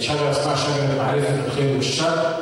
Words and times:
شجرة 0.00 0.30
اسمها 0.30 0.56
شجرة 0.56 1.02
معرفه 1.02 1.44
الخير 1.46 1.76
والشر 1.76 2.36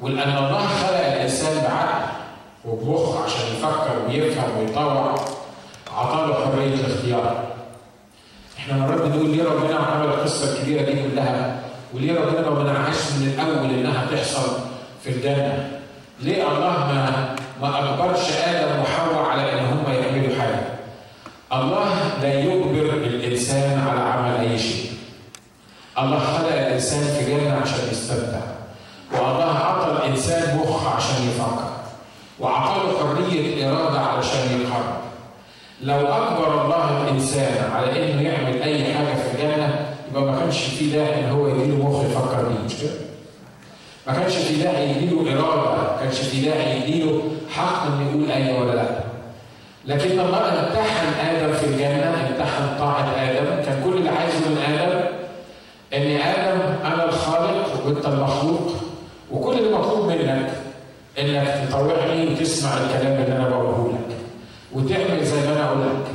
ولان 0.00 0.28
الله 0.44 0.66
خلق 0.66 1.06
الإنسان 1.06 1.62
بعقل 1.64 2.04
وبمخ 2.64 3.22
عشان 3.24 3.40
يفكر 3.56 3.90
ويفهم 4.08 4.58
ويطوع 4.58 5.14
عطاله 5.96 6.34
حرية 6.34 6.74
الاختيار. 6.74 7.44
إحنا 8.58 8.76
مرات 8.76 9.00
بنقول 9.00 9.30
ليه 9.30 9.44
ربنا 9.44 9.76
عمل 9.76 10.04
القصة 10.06 10.52
الكبيرة 10.52 10.82
دي 10.82 10.92
كلها 11.02 11.60
وليه 11.94 12.20
ربنا 12.20 12.50
ما 12.50 12.62
منعهاش 12.62 12.96
من 13.20 13.34
الأول 13.34 13.70
إنها 13.70 14.06
تحصل 14.12 14.58
في 15.04 15.10
الجنه؟ 15.10 15.70
ليه 16.20 16.42
الله 16.48 16.70
ما 16.70 17.34
ما 17.60 17.78
أجبرش 17.78 18.30
آدم 18.46 18.80
وحواء 18.80 19.24
على 19.30 19.52
إن 19.52 19.64
هم 19.64 19.84
يعملوا 19.92 20.36
حاجة؟ 20.40 20.62
الله 21.52 21.88
لا 22.22 22.34
يجبر 22.40 22.94
الإنسان 22.94 23.78
على 23.88 24.00
عمل 24.00 24.48
أي 24.50 24.58
شيء. 24.58 24.81
الله 25.98 26.18
خلق 26.18 26.52
الإنسان 26.52 27.04
في 27.04 27.24
جنة 27.30 27.60
عشان 27.62 27.88
يستمتع. 27.90 28.40
والله 29.12 29.56
اعطى 29.56 29.92
الإنسان 29.92 30.58
مخ 30.58 30.96
عشان 30.96 31.28
يفكر. 31.28 31.70
وأعطاه 32.38 32.82
حرية 32.98 33.70
إرادة 33.70 34.00
علشان 34.00 34.60
يقرر. 34.60 34.96
لو 35.82 35.96
أجبر 35.96 36.64
الله 36.64 37.02
الإنسان 37.02 37.70
على 37.72 38.12
إنه 38.12 38.22
يعمل 38.22 38.62
أي 38.62 38.94
حاجة 38.94 39.14
في 39.14 39.34
الجنة 39.34 39.86
يبقى 40.10 40.22
ما 40.22 40.38
كانش 40.40 40.58
في 40.58 40.90
داعي 40.90 41.24
إن 41.24 41.30
هو 41.30 41.48
يديله 41.48 41.76
مخ 41.88 42.04
يفكر 42.04 42.42
بيه 42.48 42.64
مش 42.66 42.74
كده؟ 42.82 42.90
ما 44.06 44.12
كانش 44.12 44.34
في 44.34 44.62
داعي 44.62 44.90
يديله 44.90 45.20
إرادة، 45.20 45.70
ما 45.76 45.96
كانش 46.00 46.18
في 46.18 46.40
داعي 46.40 46.80
يديله 46.80 47.22
حق 47.50 47.86
إنه 47.86 48.10
يقول 48.10 48.30
أيوه 48.30 48.60
ولا 48.60 48.72
لأ. 48.74 49.00
لكن 49.86 50.20
الله 50.20 50.38
امتحن 50.38 51.26
آدم 51.28 51.52
في 51.52 51.66
الجنة، 51.66 52.28
امتحن 52.30 52.78
طاعة 52.78 53.14
آدم، 53.16 53.64
كان 53.64 53.82
كل 53.84 53.92
اللي 53.96 54.10
عايزه 54.10 54.38
من 54.48 54.58
آدم 54.78 55.01
إن 55.94 56.16
آدم 56.16 56.60
أنا 56.84 57.04
الخالق 57.04 57.86
وأنت 57.86 58.06
المخلوق 58.06 58.72
وكل 59.32 59.58
اللي 59.58 59.78
مطلوب 59.78 60.06
منك 60.08 60.50
إنك 61.18 61.68
تطوعني 61.68 62.32
وتسمع 62.32 62.70
الكلام 62.74 63.22
اللي 63.22 63.36
أنا 63.36 63.48
بقوله 63.48 63.92
لك 63.92 64.16
وتعمل 64.72 65.24
زي 65.24 65.36
ما 65.46 65.52
أنا 65.52 65.64
أقول 65.66 65.80
لك. 65.80 66.06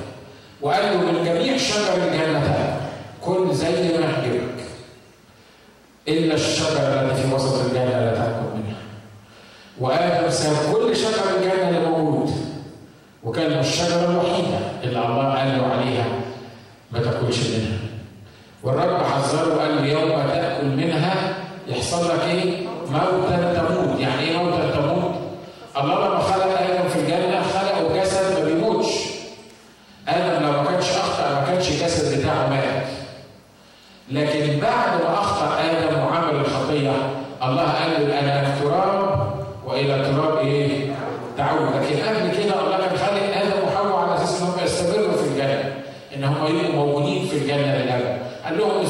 وقال 0.62 0.84
له 0.86 0.98
من 1.12 1.24
جميع 1.26 1.58
شجر 1.58 1.94
الجنة 2.08 2.78
كل 3.22 3.54
زي 3.54 3.70
ما 3.70 4.06
يعجبك 4.06 4.58
إلا 6.08 6.34
الشجرة 6.34 7.02
التي 7.02 7.22
في 7.28 7.34
وسط 7.36 7.66
الجنة 7.66 7.86
لا 7.86 8.14
تأكل 8.16 8.58
منها. 8.58 8.78
وادم 9.80 10.30
ساب 10.30 10.74
كل 10.74 10.96
شجر 10.96 11.24
الجنة 11.38 11.70
اللي 11.70 11.90
موجود. 11.90 12.32
وكان 13.24 13.60
الشجرة 13.60 14.10
الوحيدة 14.12 14.58
اللي 14.84 15.00
الله 15.00 15.34
قال 15.38 15.58
له 15.58 15.66
عليها 15.68 16.06
ما 16.92 17.00
تأكلش 17.00 17.40
منها. 17.40 17.78
والرب 18.68 19.04
حذره 19.04 19.56
وقال 19.56 19.76
له 19.76 19.86
يوم 19.86 20.10
تأكل 20.10 20.66
منها 20.66 21.34
يحصل 21.68 22.06
لك 22.10 22.24
إيه؟ 22.24 22.68
موتا 22.92 23.54
تموت، 23.54 24.00
يعني 24.00 24.22
إيه 24.22 24.38
موتا 24.38 24.72
تموت؟ 24.72 25.12
الله 25.78 26.08
لما 26.08 26.20
خلق 26.20 26.62
آدم 26.62 26.90
في 26.90 27.00
الجنة 27.00 27.42
خلقه 27.42 28.02
جسد 28.02 28.40
ما 28.40 28.46
بيموتش. 28.46 28.88
آدم 30.08 30.46
لو 30.46 30.52
ما 30.52 30.64
كانش 30.72 30.90
أخطأ 30.90 31.30
ما 31.30 31.44
كانش 31.48 31.70
الجسد 31.70 32.20
بتاعه 32.20 32.50
مات. 32.50 32.88
لكن 34.12 34.60
بعد 34.60 35.02
ما 35.04 35.14
اخطا 35.14 35.60
آدم 35.60 36.00
وعمل 36.00 36.36
الخطيه 36.36 36.92
الله 37.44 37.64
قال 37.64 38.08
له 38.08 38.20
أنا 38.20 38.56
تراب 38.64 39.32
والى 39.66 40.06
تراب 40.06 40.38
إيه؟ 40.38 40.92
تعود، 41.38 41.70
لكن 41.76 41.96
قبل 41.96 42.44
كده 42.44 42.60
الله 42.62 42.78
كان 42.78 42.98
خالق 42.98 43.38
آدم 43.38 43.68
وحواء 43.68 44.04
على 44.04 44.16
أساس 44.16 44.42
انهم 44.42 44.60
يستمروا 44.64 45.18
في 45.18 45.24
الجنه. 45.24 45.74
ان 46.16 46.24
هم 46.24 46.46
يبقوا 46.48 46.86
موجودين 46.86 47.28
في 47.28 47.38
الجنه 47.38 47.76
للابد. 47.76 48.18
قال 48.46 48.58
لهم 48.58 48.82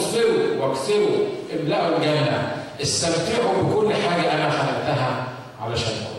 واكسروا 0.78 1.17
املأوا 1.59 1.97
الجنة 1.97 2.52
استمتعوا 2.81 3.64
بكل 3.64 3.94
حاجة 3.94 4.33
أنا 4.33 4.50
خلقتها 4.50 5.23
علشانكم. 5.61 6.17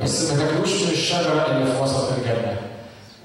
بس 0.00 0.30
ما 0.32 0.38
تاكلوش 0.44 0.82
من 0.82 0.90
الشجرة 0.90 1.46
اللي 1.50 1.72
في 1.72 1.82
وسط 1.82 2.12
الجنة. 2.12 2.56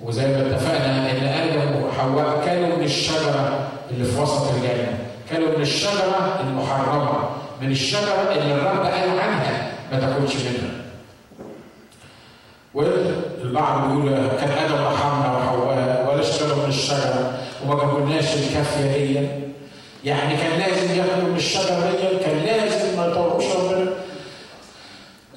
وزي 0.03 0.27
ما 0.27 0.41
اتفقنا 0.41 1.11
إن 1.11 1.23
آدم 1.25 1.83
وحواء 1.83 2.45
كانوا 2.45 2.77
من 2.77 2.83
الشجرة 2.83 3.69
اللي 3.91 4.05
في 4.05 4.21
وسط 4.21 4.51
الجنة. 4.51 4.97
كانوا 5.29 5.47
من 5.57 5.61
الشجرة 5.61 6.39
المحرمة، 6.41 7.29
من 7.61 7.71
الشجرة 7.71 8.31
اللي 8.31 8.53
الرب 8.53 8.85
قال 8.85 9.19
عنها 9.19 9.71
ما 9.91 9.99
تاكلش 9.99 10.35
منها. 10.35 10.73
والبعض 12.73 13.87
بيقول 13.87 14.09
كان 14.39 14.51
آدم 14.51 14.83
رحمنا 14.85 15.37
وحواء 15.37 16.07
ولا 16.11 16.21
اشتروا 16.21 16.63
من 16.63 16.69
الشجرة 16.69 17.39
وما 17.65 17.75
جابولناش 17.75 18.25
الكافية 18.33 18.97
دي 18.97 19.42
يعني 20.05 20.37
كان 20.37 20.59
لازم 20.59 20.95
ياكلوا 20.97 21.29
من 21.29 21.35
الشجره 21.35 21.91
دي 21.91 22.25
كان 22.25 22.37
لازم 22.45 22.97
ما 22.97 23.05
يطوعوش 23.07 23.43
ربنا 23.45 23.89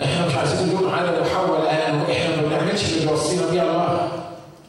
إحنا 0.03 0.27
مش 0.27 0.34
عايزين 0.34 0.69
نلوم 0.69 0.91
على 0.94 1.21
وحواء 1.21 1.60
لأنه 1.62 2.04
إحنا 2.12 2.37
ما 2.37 2.43
بنعملش 2.49 2.93
اللي 2.93 3.06
بيوصينا 3.06 3.43
بيه 3.50 3.62
الله. 3.62 4.09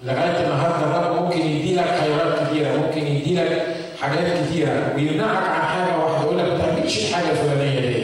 لغاية 0.03 0.45
النهارده 0.45 0.85
الرب 0.85 1.23
ممكن 1.23 1.39
يدي 1.41 1.75
لك 1.75 1.99
خيرات 2.01 2.47
كتيرة 2.49 2.69
ممكن 2.77 3.07
يدي 3.07 3.35
لك 3.35 3.75
حاجات 4.01 4.43
كتيرة. 4.47 4.93
ويمنعك 4.95 5.43
عن 5.49 5.61
حاجة 5.61 5.97
واحدة 5.97 6.23
يقول 6.25 6.37
لك 6.37 6.45
ما 6.45 6.57
تعملش 6.57 7.09
الحاجة 7.09 7.31
الفلانية 7.31 7.79
دي. 7.79 8.03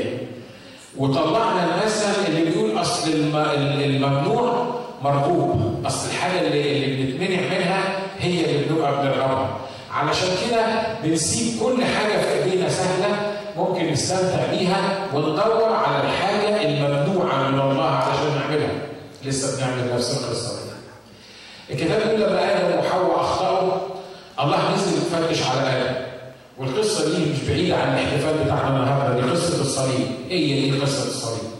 وطلعنا 0.98 1.66
المثل 1.76 2.10
اللي 2.28 2.52
بيقول 2.52 2.82
أصل 2.82 3.12
الممنوع 3.12 4.66
مرغوب. 5.04 5.84
أصل 5.86 6.08
الحاجة 6.10 6.42
اللي, 6.42 6.76
اللي 6.86 7.04
بنتمنع 7.04 7.42
منها 7.58 7.84
هي 8.20 8.46
اللي 8.46 8.66
بنبقى 8.70 8.92
بنرغبها 9.02 9.58
علشان 10.08 10.28
كده 10.50 10.66
بنسيب 11.04 11.60
كل 11.64 11.84
حاجة 11.84 12.22
في 12.22 12.44
إيدينا 12.44 12.70
سهلة 12.70 13.16
ممكن 13.58 13.92
نستمتع 13.92 14.46
بيها 14.52 15.08
وندور 15.14 15.74
على 15.74 16.04
الحاجة 16.04 16.62
الممنوعة 16.66 17.50
من 17.50 17.60
الله 17.60 17.86
علشان 17.90 18.36
نعملها. 18.40 18.72
لسه 19.26 19.58
بنعمل 19.58 19.96
نفس 19.96 20.12
القصة 20.12 20.54
دي. 20.56 20.64
الكتاب 21.74 22.02
بيقول 22.02 22.22
لما 22.22 22.44
آدم 22.54 22.80
وحواء 22.80 23.22
أخطأوا 23.22 23.72
الله 24.40 24.74
نزل 24.76 24.98
يفتش 24.98 25.44
على 25.48 25.70
آدم. 25.70 25.96
والقصة 26.58 27.06
دي 27.10 27.32
مش 27.32 27.40
بعيدة 27.50 27.76
عن 27.76 27.94
الاحتفال 27.94 28.44
بتاعنا 28.44 28.68
النهارده 28.70 29.22
دي 29.22 29.32
قصة 29.32 29.62
الصليب. 29.62 30.08
إيه 30.30 30.72
دي 30.72 30.80
قصة 30.80 31.08
الصليب؟ 31.08 31.52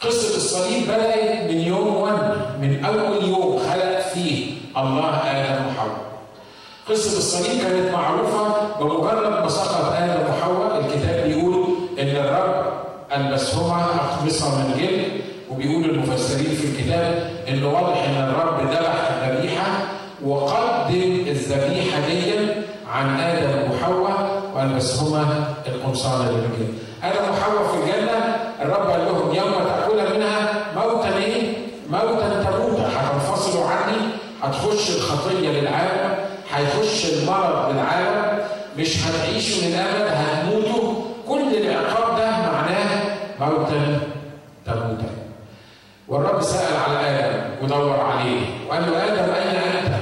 قصة 0.00 0.36
الصليب 0.36 0.82
بدأت 0.82 1.50
من 1.50 1.60
يوم 1.60 1.96
1 1.96 2.14
من 2.60 2.84
أول 2.84 3.24
يوم 3.28 3.58
خلق 3.58 4.00
فيه 4.14 4.52
الله 4.76 5.08
آدم. 5.30 5.31
قصة 6.88 7.18
الصليب 7.18 7.60
كانت 7.62 7.92
معروفة 7.92 8.54
بمجرد 8.80 9.26
ما 9.42 9.48
سقط 9.48 9.92
آدم 9.96 10.22
وحواء 10.30 10.80
الكتاب 10.80 11.24
بيقول 11.28 11.64
إن 11.98 12.08
الرب 12.08 12.72
ألبسهما 13.16 13.84
أقمصة 13.84 14.58
من 14.58 14.74
جلد 14.78 15.22
وبيقول 15.50 15.84
المفسرين 15.84 16.56
في 16.56 16.64
الكتاب 16.66 17.30
إنه 17.48 17.68
واضح 17.68 18.04
إن 18.08 18.16
الرب 18.30 18.70
ذبح 18.70 19.28
ذبيحة 19.28 19.66
وقدم 20.24 21.24
الذبيحة 21.26 22.00
دي 22.08 22.32
عن 22.92 23.20
آدم 23.20 23.70
وحواء 23.72 24.42
وألبسهما 24.56 25.44
القمصان 25.66 26.20
من 26.20 26.50
جلد. 26.58 26.74
آدم 27.12 27.30
وحواء 27.32 27.64
في 27.72 27.78
الجنة 27.78 28.36
الرب 28.62 28.90
قال 28.90 29.00
لهم 29.04 29.34
يوم 29.34 29.52
تأكل 29.64 30.16
منها 30.16 30.52
موتا 30.76 31.16
إيه؟ 31.16 31.56
موتا 31.90 32.44
تموتا 32.44 32.88
هتنفصلوا 32.96 33.64
عني 33.66 33.96
هتخش 34.42 34.90
الخطية 34.96 35.48
للعالم 35.48 36.01
هيخش 36.66 37.06
المرض 37.12 37.72
للعالم 37.72 38.38
مش 38.78 38.96
هتعيشوا 39.06 39.62
للابد 39.68 40.08
هتموتوا 40.14 40.94
كل 41.28 41.56
العقاب 41.56 42.16
ده 42.18 42.30
معناه 42.30 43.16
موتا 43.40 44.00
تموتا 44.66 45.10
والرب 46.08 46.42
سأل 46.42 46.76
على 46.76 46.98
آدم 47.08 47.64
ودور 47.64 48.00
عليه 48.00 48.40
وقال 48.68 48.82
له 48.90 49.04
آدم 49.04 49.32
أين 49.34 49.56
أنت؟ 49.56 49.94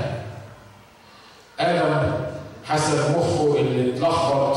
آدم 1.61 2.13
حسب 2.69 3.17
مخه 3.19 3.57
اللي 3.61 3.95
اتلخبط 3.95 4.57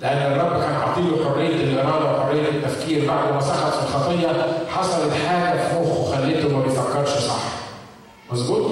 لأن 0.00 0.32
الرب 0.32 0.60
كان 0.62 0.74
عاطيله 0.74 1.30
حرية 1.30 1.56
الإرادة 1.64 2.12
وحرية 2.12 2.48
التفكير 2.48 3.08
بعد 3.08 3.32
ما 3.34 3.40
سقط 3.40 3.72
في 3.72 3.82
الخطية 3.82 4.46
حصلت 4.76 5.12
حاجة 5.28 5.58
في 5.68 5.74
مخه 5.80 6.04
خلته 6.16 6.56
ما 6.56 6.62
بيفكرش 6.62 7.08
صح 7.10 7.42
مظبوط؟ 8.32 8.70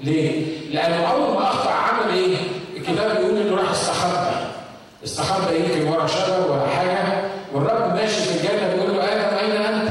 ليه؟ 0.00 0.42
لأنه 0.70 1.06
أول 1.12 1.34
ما 1.34 1.42
أخطأ 1.42 1.70
عمل 1.70 2.14
إيه؟ 2.14 2.36
الكتاب 2.76 3.16
بيقول 3.16 3.36
إنه 3.38 3.56
راح 3.56 3.70
استخبى. 3.70 4.30
استخبى 5.04 5.56
يمكن 5.56 5.88
ورا 5.88 6.06
شجر 6.06 6.50
ولا 6.52 6.66
حاجة 6.66 7.02
والرب 7.54 7.94
ماشي 7.94 8.20
في 8.22 8.36
الجنة 8.36 8.74
بيقول 8.74 8.96
له 8.96 9.04
آدم 9.04 9.36
أين 9.38 9.62
أنت؟ 9.62 9.88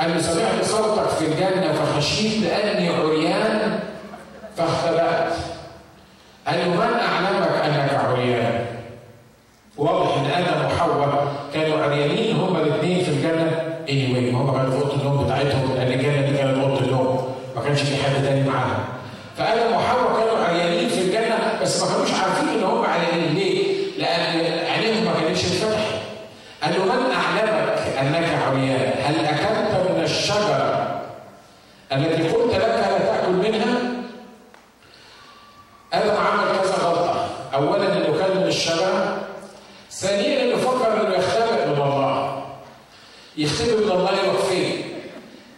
له 0.00 0.20
سمعت 0.20 0.64
صوتك 0.64 1.08
في 1.08 1.24
الجنة 1.24 1.72
فخشيت 1.72 2.42
لأني 2.44 2.88
عريان 2.88 3.78
فاختبأت. 4.56 5.32
قال 6.46 6.58
له 6.58 6.68
من 6.68 6.80
أعلمك 7.00 7.64
أنك 7.64 7.94
عريان؟ 8.04 8.66
واضح 9.78 10.16
إن 10.16 10.24
آدم 10.44 10.66
وحواء 10.66 11.32
كانوا 11.54 11.82
عريانين 11.84 12.36
هما 12.36 12.58
الاثنين 12.62 13.04
في 13.04 13.10
الجنة 13.10 13.50
anyway 13.86 14.34
هما 14.34 14.52
كانوا 14.52 14.70
في 14.70 14.82
أوضة 14.84 14.94
النوم 14.96 15.24
بتاعتهم 15.24 15.74
لأن 15.74 15.92
الجنة 15.92 16.20
دي 16.30 16.36
كانت 16.36 16.58
أوضة 16.64 16.80
النوم. 16.80 17.19
ما 17.60 17.66
كانش 17.66 17.80
في 17.80 17.96
حد 17.96 18.22
تاني 18.24 18.48
معاهم. 18.48 18.84
فآدم 19.36 19.76
وحواء 19.76 20.20
كانوا 20.20 20.44
عريانين 20.44 20.88
في 20.88 21.00
الجنة 21.00 21.58
بس 21.62 21.82
ما 21.82 21.88
كانوش 21.92 22.10
عارفين 22.12 22.48
إن 22.48 22.64
هم 22.64 22.84
عريانين 22.84 23.34
ليه؟ 23.34 23.76
لأن 23.98 24.38
عينيهم 24.70 25.04
ما 25.04 25.12
كانتش 25.20 25.44
اتفتحت 25.44 25.94
قال 26.62 26.72
له 26.74 26.84
من 26.84 27.12
أعلمك 27.12 27.78
أنك 28.00 28.28
عريان 28.46 28.92
هل 29.04 29.26
أكلت 29.26 29.90
من 29.90 30.02
الشجرة 30.04 31.00
التي 31.92 32.28
قلت 32.28 32.54
لك 32.54 32.60
لا 32.62 32.98
تأكل 32.98 33.32
منها؟ 33.32 33.78
آدم 35.92 36.16
عمل 36.16 36.58
كذا 36.62 36.74
غلطة. 36.74 37.28
اولا 37.54 37.96
إنه 37.96 38.18
كان 38.18 38.36
من 38.36 38.42
الشجرة 38.46 39.18
ثانيا 39.90 40.42
إنه 40.42 40.56
فكر 40.56 40.92
إنه 41.06 41.14
يختبئ 41.16 41.66
من 41.66 41.72
الله. 41.82 42.42
يختبئ 43.36 43.84
من 43.84 43.90
الله 43.92 44.36
فين 44.50 44.82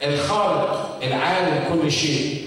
الخالق 0.03 0.82
العالم 1.03 1.65
كل 1.69 1.93
شيء. 1.93 2.43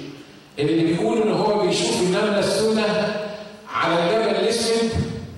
اللي 0.60 0.84
بيقول 0.84 1.22
إن 1.22 1.32
هو 1.32 1.68
بيشوف 1.68 2.02
النمله 2.02 2.40
السوداء 2.40 3.26
على 3.74 3.94
الجبل 4.04 4.36
الأسود 4.44 4.90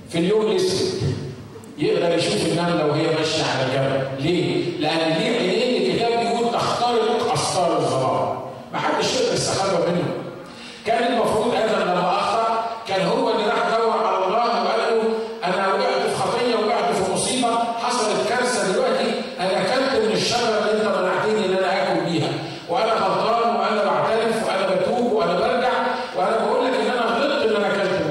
في 0.09 0.17
اليوم 0.17 0.51
الأسود. 0.51 1.01
يقدر 1.77 2.17
يشوف 2.17 2.45
النمله 2.45 2.85
وهي 2.85 3.03
ماشيه 3.03 3.26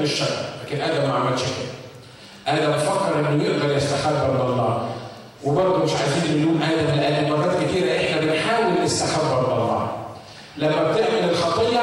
الشجره 0.07 0.45
لكن 0.65 0.81
آدم 0.81 1.09
ما 1.09 1.15
عملش 1.15 1.41
كده. 1.41 1.77
آدم 2.57 2.77
فكر 2.79 3.19
إنه 3.19 3.43
يقدر 3.43 3.77
يستخبى 3.77 4.27
من 4.33 4.41
الله. 4.41 4.89
وبرضه 5.43 5.83
مش 5.83 5.91
عايزين 5.91 6.41
نلوم 6.41 6.61
آدم 6.63 6.99
لأن 7.01 7.31
مرات 7.31 7.63
كتيرة 7.63 7.97
إحنا 7.97 8.21
بنحاول 8.21 8.83
نستخبى 8.83 9.35
من 9.35 9.53
الله. 9.53 9.87
لما 10.57 10.91
بتعمل 10.91 11.29
الخطية 11.29 11.81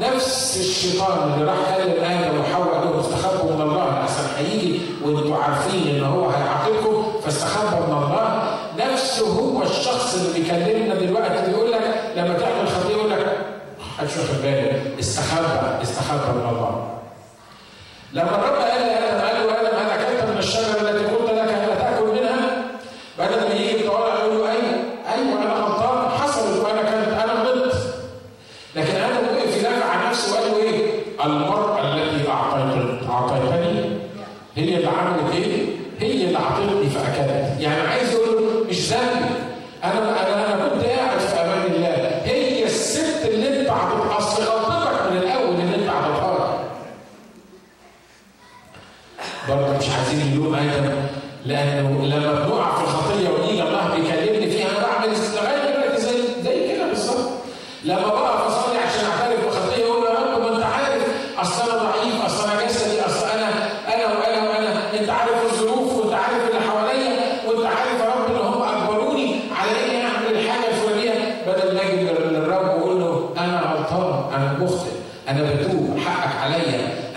نفس 0.00 0.56
الشيطان 0.60 1.32
اللي 1.32 1.44
راح 1.44 1.56
كلم 1.76 2.04
آدم 2.04 2.40
وحواء 2.40 2.84
لهم 2.84 2.98
استخبوا 3.00 3.52
من 3.54 3.62
الله 3.62 4.00
احسن 4.02 4.22
هيجي 4.38 4.80
وأنتوا 5.04 5.36
عارفين 5.36 5.88
إن 5.96 6.04
هو 6.04 6.28
هيعاقبكم 6.28 7.04
فاستخبى 7.24 7.76
من 7.76 7.98
الله. 7.98 8.42
نفسه 8.78 9.26
هو 9.26 9.62
الشخص 9.62 10.14
اللي 10.14 10.38
بيكلمنا 10.40 10.94
دلوقتي 10.94 11.50
بيقول 11.50 11.72
لك 11.72 11.80
لما 12.16 12.38
تعمل 12.38 12.68
خطية 12.68 12.94
يقول 12.94 13.10
لك 13.10 13.36
محدش 13.80 14.16
واخد 14.16 14.42
باله 14.42 14.82
استخبى 15.00 15.82
استخبى 15.82 16.32
من 16.38 16.48
الله. 16.48 16.99
لما 18.12 18.34
الرب 18.34 18.59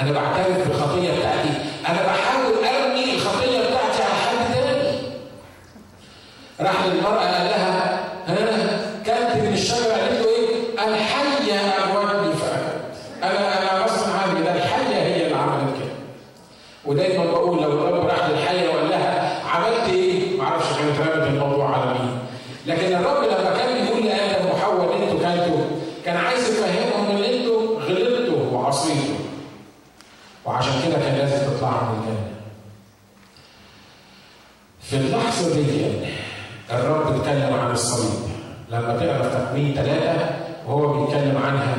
أنا 0.04 0.12
بعترف 0.12 0.68
بالخطيه 0.68 1.20
بتاعتي 1.20 1.50
أنا 1.90 2.02
بحاول 2.04 2.54
ارمي 2.54 3.14
الخطيه 3.16 3.60
بتاعتي 3.60 4.04
على 4.04 4.14
حد 4.14 4.54
تاني 4.54 4.98
راح 6.62 6.86
للمراه 6.86 7.20
قال 7.20 7.46
لها 7.46 8.00
ها 8.28 8.80
كلت 9.06 9.44
من 9.44 9.54
الشجره 9.54 9.94
قالت 9.94 10.22
له 10.22 10.28
إيه 10.30 10.88
الحيه 10.88 11.60
اغوتني 11.60 12.34
فاكلت 12.34 12.84
أنا 13.24 13.62
أنا 13.62 13.84
غصب 13.84 14.08
عني 14.16 14.44
ده 14.44 14.56
الحيه 14.56 14.96
هي 14.96 15.26
اللي 15.26 15.36
عملت 15.38 15.76
كده 15.80 15.92
ودايما 16.86 17.26
بقول 17.26 17.62
لو 17.64 17.72
الرب 17.72 18.06
راح 18.08 18.30
للحيه 18.30 18.70
وقال 18.70 18.90
لها 18.90 19.42
عملت 19.50 19.90
إيه؟ 19.94 20.38
ما 20.38 20.44
أعرفش 20.44 20.78
كانت 20.78 21.00
رمت 21.00 21.28
الموضوع 21.28 21.76
على 21.78 21.86
مين 22.00 22.20
لكن 22.66 22.96
الرب 22.96 23.24
لما 23.24 23.58
كان 23.58 23.84
بيقول 23.84 24.06
لادم 24.06 24.46
وحواء 24.52 24.96
ان 24.96 25.02
أنتوا 25.02 25.20
كلتوا 25.20 25.66
كان 26.06 26.18
عايز 26.18 26.50
يفهمهم 26.50 27.18
ان 27.18 27.24
أنتوا 27.24 27.80
غلطتوا 27.80 28.52
وعصيتوا 28.52 29.16
وعشان 30.46 30.72
كده 30.88 31.00
كان 31.00 31.18
لازم 31.18 31.38
تطلعوا 31.38 31.82
من 31.82 32.00
الجنه 32.00 32.28
في 34.82 34.96
اللحظه 34.96 35.54
دي 35.56 35.86
الرب 36.72 37.16
اتكلم 37.20 37.54
عن 37.60 37.72
الصليب 37.72 38.20
لما 38.70 38.98
تقرا 38.98 39.22
في 39.30 39.30
تكوين 39.46 39.74
ثلاثة 39.76 40.30
وهو 40.68 40.88
بيتكلم 41.06 41.38
عنها 41.46 41.76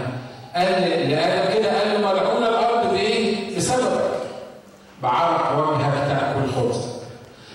قال 0.57 0.83
لادم 1.11 1.55
كده 1.59 1.79
قال 1.79 1.93
له 1.93 1.99
ملعون 2.13 2.43
الأرض 2.45 2.91
بايه؟ 2.91 3.57
بسببك 3.57 4.11
بعرق 5.03 5.59
وجهك 5.59 5.95
تاكل 6.09 6.53
خبز 6.57 6.81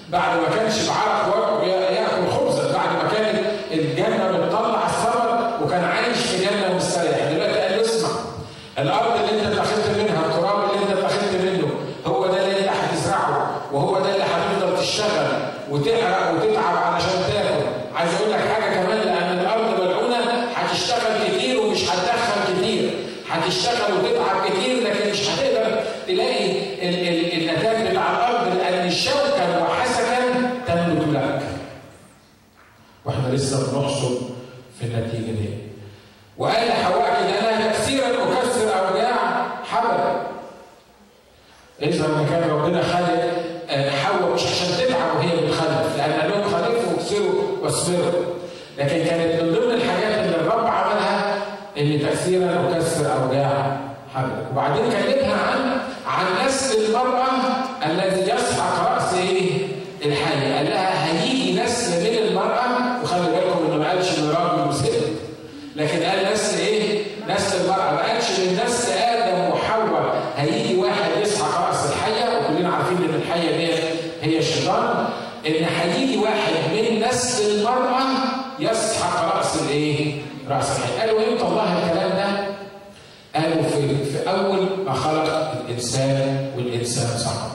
بعد 0.09 0.38
ما 0.39 0.56
كانش 0.56 0.75
بعرق 0.88 1.28
وجهه 1.38 1.74
ياكل 1.75 2.31
خبزا 2.31 2.74
بعد 2.74 2.89
ما 3.04 3.09
كانت 3.13 3.39
الجنه 3.71 4.31
بتطلع 4.38 4.86
الثمر 4.86 5.50
وكان 5.63 5.83
عايش 5.83 6.18
في 6.18 6.45
جنه 6.45 6.75
مستريح 6.75 7.31
دلوقتي 7.31 7.59
قال 7.59 7.71
له 7.78 7.81
اسمع 7.81 8.09
الأرض 8.80 9.19
اللي 9.19 9.42
انت 9.48 9.54
اتخذت 9.57 9.98
منها 9.98 10.25
التراب 10.25 10.69
اللي 10.69 10.83
انت 10.83 11.00
اتخذت 11.00 11.42
منه 11.42 11.69
هو 12.07 12.28
ده 12.28 12.45
اللي 12.45 12.59
انت 12.59 12.69
هتزرعه 12.69 13.51
وهو 13.71 14.00
ده 14.00 14.12
اللي 14.13 14.24
هتفضل 14.24 14.78
تشتغل 14.80 15.28
وتحرق 15.71 16.31
وتتعب 16.33 16.78
علشان 16.78 17.09
تاكل 17.28 17.66
عايز 17.95 18.14
أقول 18.16 18.31
لك 18.31 18.40
حاجة 18.40 18.73
كمان 18.73 18.97
لأن 18.97 19.40
الأرض 19.40 19.81
ملعونه 19.81 20.31
هتشتغل 20.56 21.28
كتير 21.28 21.59
ومش 21.61 21.83
هتدخل 21.90 22.54
كتير 22.61 22.92
هتشتغل 23.31 23.94
وتتعب 23.94 24.45
كتير 24.50 24.83
لكن 24.83 25.09
مش 25.11 25.30
هتقدر 25.30 25.80
تلاقي 26.07 26.52
ال- 26.90 27.07
ال- 27.07 27.50
النتائج 27.50 27.87
بتاع 27.92 28.11
الأرض 28.11 28.56
لأن 28.57 28.92
شوكا 28.92 29.64
وحسكا 29.64 30.19
تنبت 30.68 31.07
لك 31.16 31.42
وإحنا 33.06 33.28
لسه 33.35 33.57
بنحصد 33.80 34.18
في 34.80 34.85
النتيجه 34.85 35.31
دي 35.31 35.50
وقال 36.37 36.68
لحواء 36.68 37.28
كده 37.28 37.56
أنا 37.56 37.71
كثيرا 37.71 38.07
اكسر 38.07 38.69
حبل 39.80 40.19
اذا 41.81 42.07
ما 42.07 42.26
كان 42.30 42.50
ربنا 42.50 42.83
خلق 42.83 43.31
آه، 43.69 43.90
حواء 43.90 44.33
مش 44.33 44.42
عشان 44.44 44.68
تتعب 44.78 45.16
وهي 45.18 45.45
بتخلف 45.48 45.98
لأن 45.98 46.12
قال 46.21 46.30
لهم 46.31 46.44
خلفوا 46.44 46.94
واكسروا 46.94 47.44
واصبروا 47.62 48.24
لكن 48.78 49.06
كانت 49.06 49.42
من 49.42 49.52
ضمن 49.54 49.71
الحاجات 49.71 50.26
اللي 50.26 50.36
الرب 50.36 50.68
عملها 50.68 51.36
إن 51.78 52.00
كثيرا 52.00 52.71
اكسر 52.76 53.06
اوجاع 53.24 53.78
حبل. 54.16 54.31
وبعدين 54.52 54.83
كلمها 54.92 55.33
عن 55.52 55.78
عن 56.07 56.48
نسل 56.48 56.86
المرأة 56.86 57.28
الذي 57.86 58.21
يسحق 58.33 58.94
راس 58.94 59.14
إيه؟ 59.14 59.52
الحي. 60.06 60.54
قال 60.54 60.66
لها 60.66 61.06
هيجي 61.21 61.62
نسل 61.62 62.02
من 62.02 62.28
المراه 62.28 63.02
وخلي 63.04 63.21
بالكم 63.21 63.66
انه 63.68 63.78
ما 63.78 63.90
قالش 63.90 64.19
من 64.19 64.30
راجل 64.30 64.69
وست 64.69 64.92
لكن 65.76 66.04
قال 66.04 66.33
نسل 66.33 66.59
إيه؟ 66.59 67.04
نسل 67.30 67.62
المرأة 67.66 67.92
ما 67.92 68.02
قالش 68.02 68.40
من 68.40 68.59
نسل 68.66 68.92
آدم 68.92 69.54
وحواء 69.54 70.16
هيجي 70.38 70.76
واحد 70.78 71.21
يسحق 71.21 71.68
رأس 71.68 71.86
الحية 71.92 72.26
وكلنا 72.40 72.69
عارفين 72.69 72.98
إن 72.98 73.16
الحية 73.16 73.57
دي 73.57 73.74
هي 74.21 74.38
إن 75.57 75.63
هيجي 75.63 76.18
واحد 76.18 76.53
من 76.73 77.06
نسل 77.07 77.59
المرأة 77.59 78.06
يسحق 78.59 79.37
رأس 79.37 79.61
الإيه؟ 79.61 80.21
رأس 80.49 80.79
الحية 80.79 80.99
قالوا 81.01 81.19
إمتى 81.31 81.44
الله 81.44 81.77
الكلام 81.87 82.09
ده؟ 82.09 82.47
قالوا 83.35 83.63
في 83.63 84.06
في 84.06 84.29
أول 84.29 84.68
ما 84.85 84.94
خلق 84.94 85.51
الإنسان 85.65 86.51
والإنسان 86.57 87.18
سقط 87.18 87.51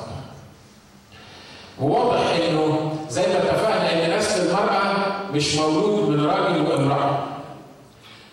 وواضح 1.80 2.20
إنه 2.48 2.92
زي 3.08 3.22
ما 3.22 3.38
اتفقنا 3.38 3.92
إن 3.92 4.18
نسل 4.18 4.46
المرأة 4.48 4.94
مش 5.34 5.54
مولود 5.56 6.08
من 6.08 6.26
راجل 6.26 6.60
وامرأة 6.62 7.18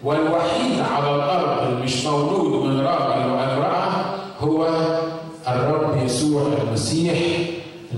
والوحيد 0.04 0.80
على 0.96 1.16
الأرض 1.16 1.68
اللي 1.68 1.84
مش 1.84 2.06
مولود 2.06 2.66
من 2.66 2.80
راجل 2.82 3.32
وامرأة 3.32 3.92
هو 4.40 4.68
الرب 5.48 6.06
يسوع 6.06 6.42
المسيح 6.62 7.18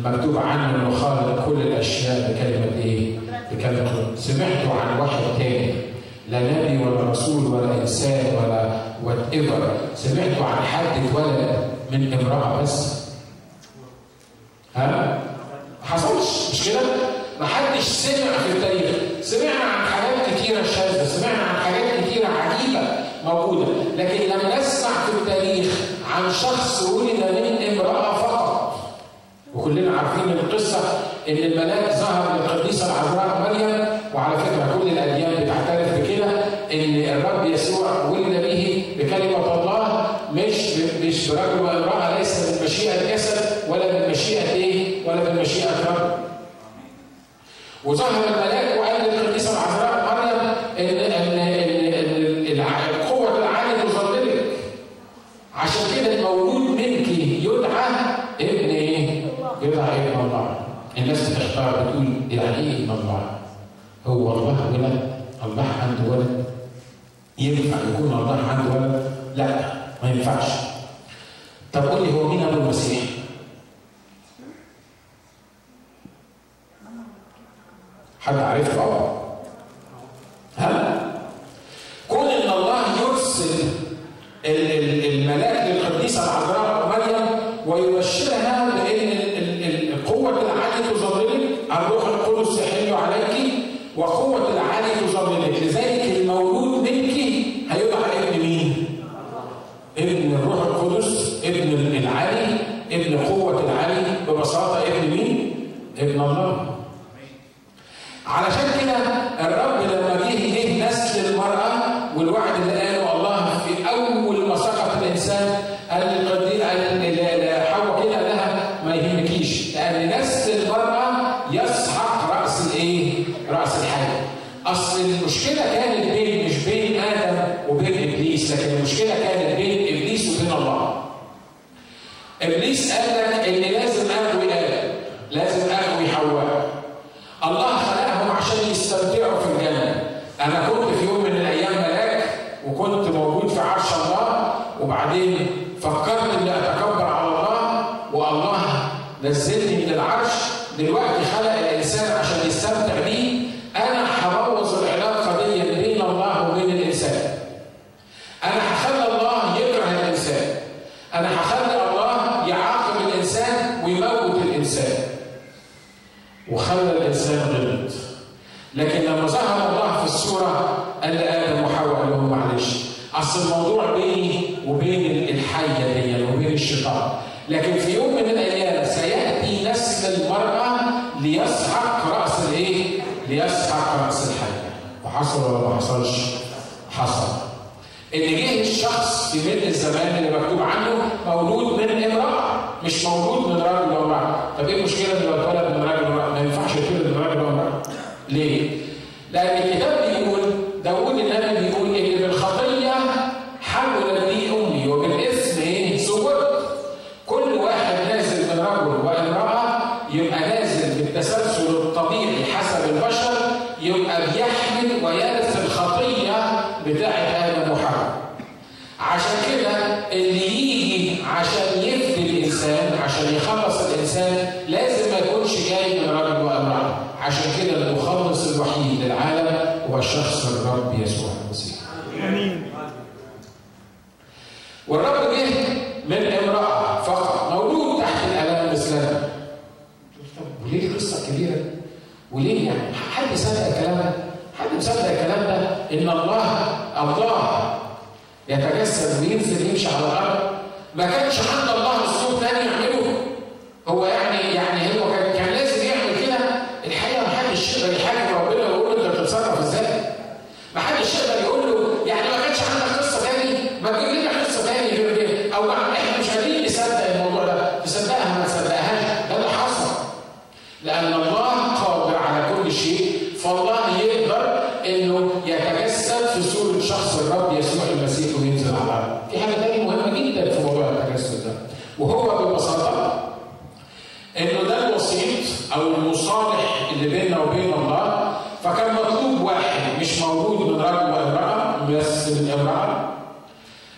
مكتوب 0.03 0.37
عنه 0.37 0.75
انه 0.75 0.95
خالق 0.95 1.45
كل 1.45 1.61
الأشياء 1.61 2.31
بكلمة 2.31 2.83
إيه؟ 2.83 3.19
بكلمة 3.51 4.15
سمعت 4.15 4.65
عن 4.81 4.99
واحد 4.99 5.19
تاني 5.37 5.73
لا 6.29 6.39
نبي 6.39 6.83
ولا 6.83 7.09
رسول 7.11 7.45
ولا 7.45 7.81
إنسان 7.81 8.25
ولا 8.35 8.69
وات 9.03 9.33
ايفر 9.33 9.71
سمعت 9.95 10.37
عن 10.41 10.63
حد 10.65 10.85
اتولد 10.85 11.57
من 11.91 12.13
امرأة 12.13 12.61
بس 12.61 13.03
ها؟ 14.75 14.87
ما 15.81 15.87
حصلش 15.89 16.51
مش 16.51 16.69
كده؟ 16.69 16.79
ما 17.39 17.45
حدش 17.45 17.83
سمع 17.83 18.37
في 18.37 18.57
التاريخ 18.57 18.95
سمعنا 19.21 19.63
عن 19.63 19.85
حاجات 19.85 20.35
كتيرة 20.35 20.63
شاذة 20.63 21.05
سمعنا 21.07 21.43
عن 21.43 21.55
حاجات 21.55 22.05
كتيرة 22.05 22.27
عجيبة 22.27 22.81
موجودة 23.25 23.67
لكن 23.97 24.23
لم 24.23 24.59
نسمع 24.59 24.89
في 25.05 25.11
التاريخ 25.21 25.67
عن 26.15 26.31
شخص 26.31 26.83
ولد 26.83 27.23
من 27.35 27.52
وكلنا 29.63 29.97
عارفين 29.97 30.33
القصة 30.33 30.79
إن 31.29 31.37
الملاك 31.37 31.91
ظهر 31.93 32.35
للقديسه 32.39 32.85
العذراء 32.85 33.41
مريم 33.49 33.85
وعلى 34.15 34.37
فكرة 34.37 34.77
كل 34.81 34.87
الأديان 34.87 35.31
بتعترف 35.43 35.99
بكده 35.99 36.29
إن 36.73 37.17
الرب 37.17 37.45
يسوع 37.45 38.05
ولد 38.09 38.41
به 38.43 38.85
بكلمة 38.99 39.53
الله 39.53 40.07
مش 40.33 40.77
مش 41.03 41.27
برجل 41.29 41.61
وامراه 41.61 42.17
ليس 42.19 42.39
من 42.49 42.65
مشيئة 42.65 43.01
الجسد 43.01 43.69
ولا 43.69 43.91
من 43.91 44.09
مشيئة 44.11 44.51
إيه؟ 44.53 45.07
ولا 45.07 45.33
من 45.33 45.41
مشيئة 45.41 45.69
الرب 45.69 46.17
وظهر 47.83 48.09
الملاك 48.27 48.52
ولا 64.73 64.87
الله 65.43 65.67
عنده 65.81 66.11
ولد 66.11 66.45
ينفع 67.37 67.77
يكون 67.89 68.13
الله 68.13 68.39
عنده 68.49 68.73
ولد؟ 68.73 69.11
لا 69.35 69.73
ما 70.03 70.11
ينفعش 70.11 70.51
طب 71.73 71.85
قول 71.87 72.07
لي 72.07 72.13
هو 72.13 72.27
مين 72.27 72.43
أبو 72.43 72.57
المسيح؟ 72.57 73.01
حد 78.19 78.35
عرفه؟ 78.35 79.19
ها؟ 80.57 81.02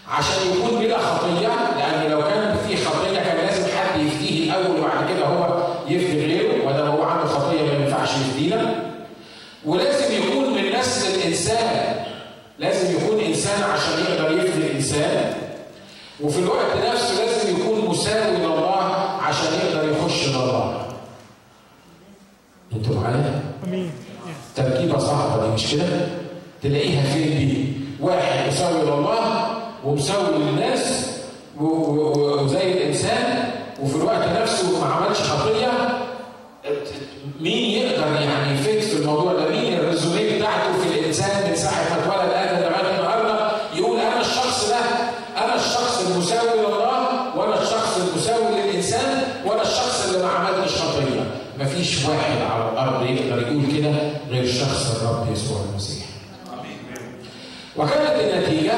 عشان 0.10 0.42
يكون 0.58 0.80
بلا 0.80 0.98
خطية 0.98 1.48
لأن 1.78 2.12
لو 2.12 2.22
كان 2.22 2.58
في 2.68 2.86
خطية 2.86 3.20
كان 3.20 3.38
لازم 3.38 3.64
حد 3.78 4.00
يفديه 4.00 4.44
الأول 4.54 4.80
وبعد 4.80 5.10
كده 5.10 5.26
هو 5.26 5.68
يفدي 5.88 6.26
غيره 6.26 6.68
وده 6.68 6.88
هو 6.88 7.04
عنده 7.04 7.26
خطية 7.28 7.62
ما 7.62 7.74
ينفعش 7.86 8.10
يفدينا 8.10 8.76
ولازم 9.66 10.14
يكون 10.16 10.54
من 10.54 10.80
نسل 10.80 11.16
الإنسان 11.20 11.96
لازم 12.60 12.96
يكون 12.98 13.20
إنسان 13.20 13.64
عشان 13.64 13.94
يقدر 14.00 14.38
يفدي 14.38 14.68
الإنسان 14.68 15.34
وفي 16.22 16.40
الوقت 16.40 16.78
نفسه 16.92 17.26
لازم 17.26 17.56
يكون 17.60 17.90
مساوي 17.90 18.38
لله 18.38 18.76
عشان 19.22 19.54
يقدر 19.54 19.90
يخش 19.92 20.28
لله 20.28 20.88
أنتوا 22.74 22.96
معايا؟ 22.96 23.42
آمين 23.68 23.92
تركيبة 24.56 24.98
صعبة 25.00 25.48
دي 25.48 25.54
مش 25.54 25.72
كده؟ 25.72 26.08
تلاقيها 26.64 27.04
فين 27.14 27.38
دي؟ 27.38 27.65
واحد 28.06 28.48
مساوي 28.48 28.82
لله 28.82 29.48
ومساوي 29.86 30.38
للناس 30.38 31.06
وزي 31.62 32.72
الإنسان 32.72 33.52
وفي 33.84 33.96
الوقت 33.96 34.28
نفسه 34.42 34.80
ما 34.82 34.94
عملش 34.94 35.20
خطية 35.20 35.72
مين 37.40 37.82
يقدر 37.82 38.22
يعني 38.22 38.54
يفيد 38.60 38.80
في 38.82 38.94
الموضوع 39.02 39.34
ده؟ 39.34 39.50
مين 39.50 39.74
الريزوميه 39.74 40.38
بتاعته 40.38 40.74
في 40.84 41.00
الإنسان 41.00 41.50
من 41.50 41.56
ساعة 41.56 41.74
ما 41.90 42.04
اتولد 42.04 42.32
آدم 42.34 42.58
لغايه 42.60 42.98
النهارده 43.00 43.52
يقول 43.76 44.00
أنا 44.00 44.22
الشخص 44.22 44.70
ده 44.70 44.76
أنا 45.46 45.56
الشخص 45.56 46.06
المساوي 46.12 46.60
لله 46.60 47.38
وأنا 47.38 47.62
الشخص 47.62 47.98
المساوي 47.98 48.46
للإنسان 48.62 49.24
وأنا 49.46 49.62
الشخص 49.62 50.06
اللي 50.08 50.24
ما 50.26 50.30
عملتش 50.32 50.76
خطية. 50.76 51.26
مفيش 51.60 52.06
واحد 52.06 52.42
على 52.52 52.70
الأرض 52.72 53.04
يقدر 53.10 53.42
يقول 53.42 53.66
كده 53.78 53.92
غير 54.30 54.48
شخص 54.52 54.96
الرب 55.02 55.32
يسوع 55.34 55.58
المسيح. 55.72 56.05
وكانت 57.78 58.20
النتيجة 58.20 58.74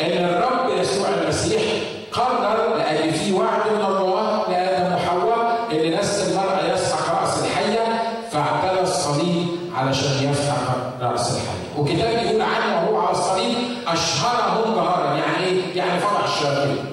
أن 0.00 0.24
الرب 0.24 0.78
يسوع 0.80 1.08
المسيح 1.08 1.62
قرر 2.12 2.76
لأن 2.76 3.12
في 3.12 3.32
وعد 3.32 3.72
من 3.72 3.84
الله 3.84 4.44
لآدم 4.50 4.94
وحواء 4.94 5.68
أن 5.72 5.98
نسل 6.00 6.30
المرأة 6.32 6.72
يسحق 6.74 7.22
رأس 7.22 7.38
الحية 7.44 8.02
فاعتلى 8.30 8.80
الصليب 8.82 9.46
علشان 9.76 10.30
يفتح 10.30 10.56
رأس 11.00 11.30
الحية. 11.30 11.78
وكتاب 11.80 12.24
يقول 12.26 12.42
عنه 12.42 12.90
وهو 12.90 13.00
على 13.00 13.10
الصليب 13.10 13.56
أشهرهم 13.86 14.74
جهارا 14.74 15.14
يعني 15.16 15.44
إيه؟ 15.46 15.76
يعني 15.76 16.00
فرح 16.00 16.24
الشياطين. 16.24 16.84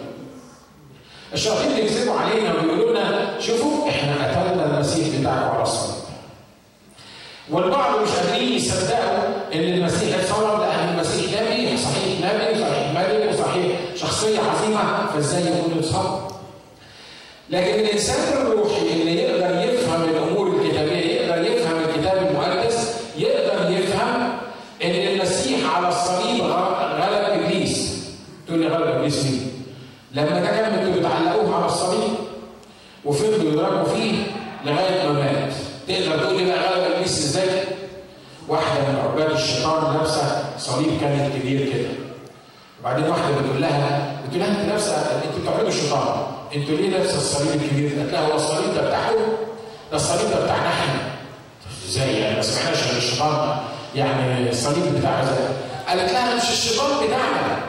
الشياطين 1.33 1.73
بيكذبوا 1.75 2.19
علينا 2.19 2.53
ويقولوا 2.53 2.91
لنا 2.91 3.39
شوفوا 3.39 3.89
إحنا 3.89 4.13
قتلنا 4.13 4.65
المسيح 4.65 5.19
بتاعكم 5.19 5.49
على 5.53 5.63
الصليب 5.63 5.99
والبعض 7.49 7.95
صحيح 11.83 12.19
نبي 12.33 12.59
صحيح 12.61 12.93
ملك 12.95 13.33
وصحيح 13.33 13.77
شخصية 13.95 14.39
عظيمة 14.39 15.07
فازاي 15.13 15.41
يكون 15.41 15.77
اتصلب؟ 15.79 16.19
لكن 17.49 17.73
الإنسان 17.79 18.41
الروحي 18.41 18.93
اللي 18.93 19.21
يقدر 19.21 19.73
يفهم 19.73 20.03
الأمور 20.03 20.47
الكتابية 20.47 21.05
يقدر 21.21 21.51
يفهم 21.51 21.77
الكتاب 21.79 22.27
المقدس 22.27 22.93
يقدر 23.17 23.71
يفهم 23.71 24.29
إن 24.83 24.91
المسيح 24.91 25.75
على 25.75 25.87
الصليب 25.87 26.41
غلب 26.43 27.41
إبليس 27.43 27.99
تقول 28.47 28.59
لي 28.59 28.67
غلب 28.67 28.87
إبليس 28.87 29.23
مين؟ 29.23 29.51
لما 30.13 30.29
كان 30.39 30.73
أنتوا 30.73 30.99
بتعلقوه 30.99 31.55
على 31.55 31.65
الصليب 31.65 32.09
وفضلوا 33.05 33.51
يضربوا 33.53 33.93
فيه 33.93 34.13
لغاية 34.65 35.07
ما 35.07 35.11
مات 35.13 35.53
تقدر 35.87 36.19
تقول 36.23 36.37
لي 36.41 36.45
بقى 36.45 36.73
غلب 36.73 36.91
إبليس 36.93 37.17
إزاي؟ 37.17 37.49
واحدة 38.47 38.79
من 38.81 38.99
عباد 38.99 39.31
الشيطان 39.31 39.93
لابسه 39.97 40.43
صليب 40.79 41.01
كانت 41.01 41.35
كبير 41.35 41.73
كده 41.73 41.89
وبعدين 42.81 43.03
واحدة 43.09 43.35
بتقول 43.41 43.61
لها 43.61 44.11
بتقول 44.27 44.39
لها 44.39 44.61
أنت 44.61 44.69
لابسه 44.69 44.95
أنت 44.95 45.41
بتعبدوا 45.43 45.67
الشيطان. 45.67 46.23
أنتوا 46.55 46.77
ليه 46.77 46.89
لابسه 46.89 47.17
الصليب 47.17 47.61
الكبير؟ 47.61 47.99
قالت 47.99 48.13
لها 48.13 48.27
هو 48.27 48.35
الصليب 48.35 48.73
ده 48.75 48.81
بتاعكم؟ 48.87 49.15
ده 49.91 49.95
الصليب 49.97 50.29
ده 50.31 50.43
بتاعنا 50.43 50.67
إحنا. 50.69 50.99
إزاي 51.87 52.13
يعني؟ 52.19 52.35
ما 52.35 52.41
سمعناش 52.41 52.83
ان 52.91 52.97
الشيطان 52.97 53.57
يعني 53.95 54.49
الصليب 54.49 54.95
بتاعه 54.99 55.23
إزاي؟ 55.23 55.47
قالت 55.87 56.11
لها 56.13 56.35
مش 56.35 56.49
الشيطان 56.49 57.07
بتاعنا. 57.07 57.59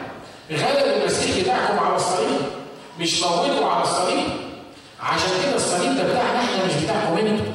غلب 0.51 1.01
المسيح 1.01 1.39
بتاعكم 1.43 1.79
على 1.79 1.95
الصليب. 1.95 2.41
مش 2.99 3.21
موته 3.23 3.65
على 3.65 3.83
الصليب. 3.83 4.27
عشان 5.01 5.29
كده 5.43 5.55
الصليب 5.55 5.95
ده 5.97 6.03
بتاعنا 6.03 6.39
إحنا 6.39 6.65
مش 6.67 6.83
بتاعكم 6.83 7.17
أنتوا. 7.17 7.45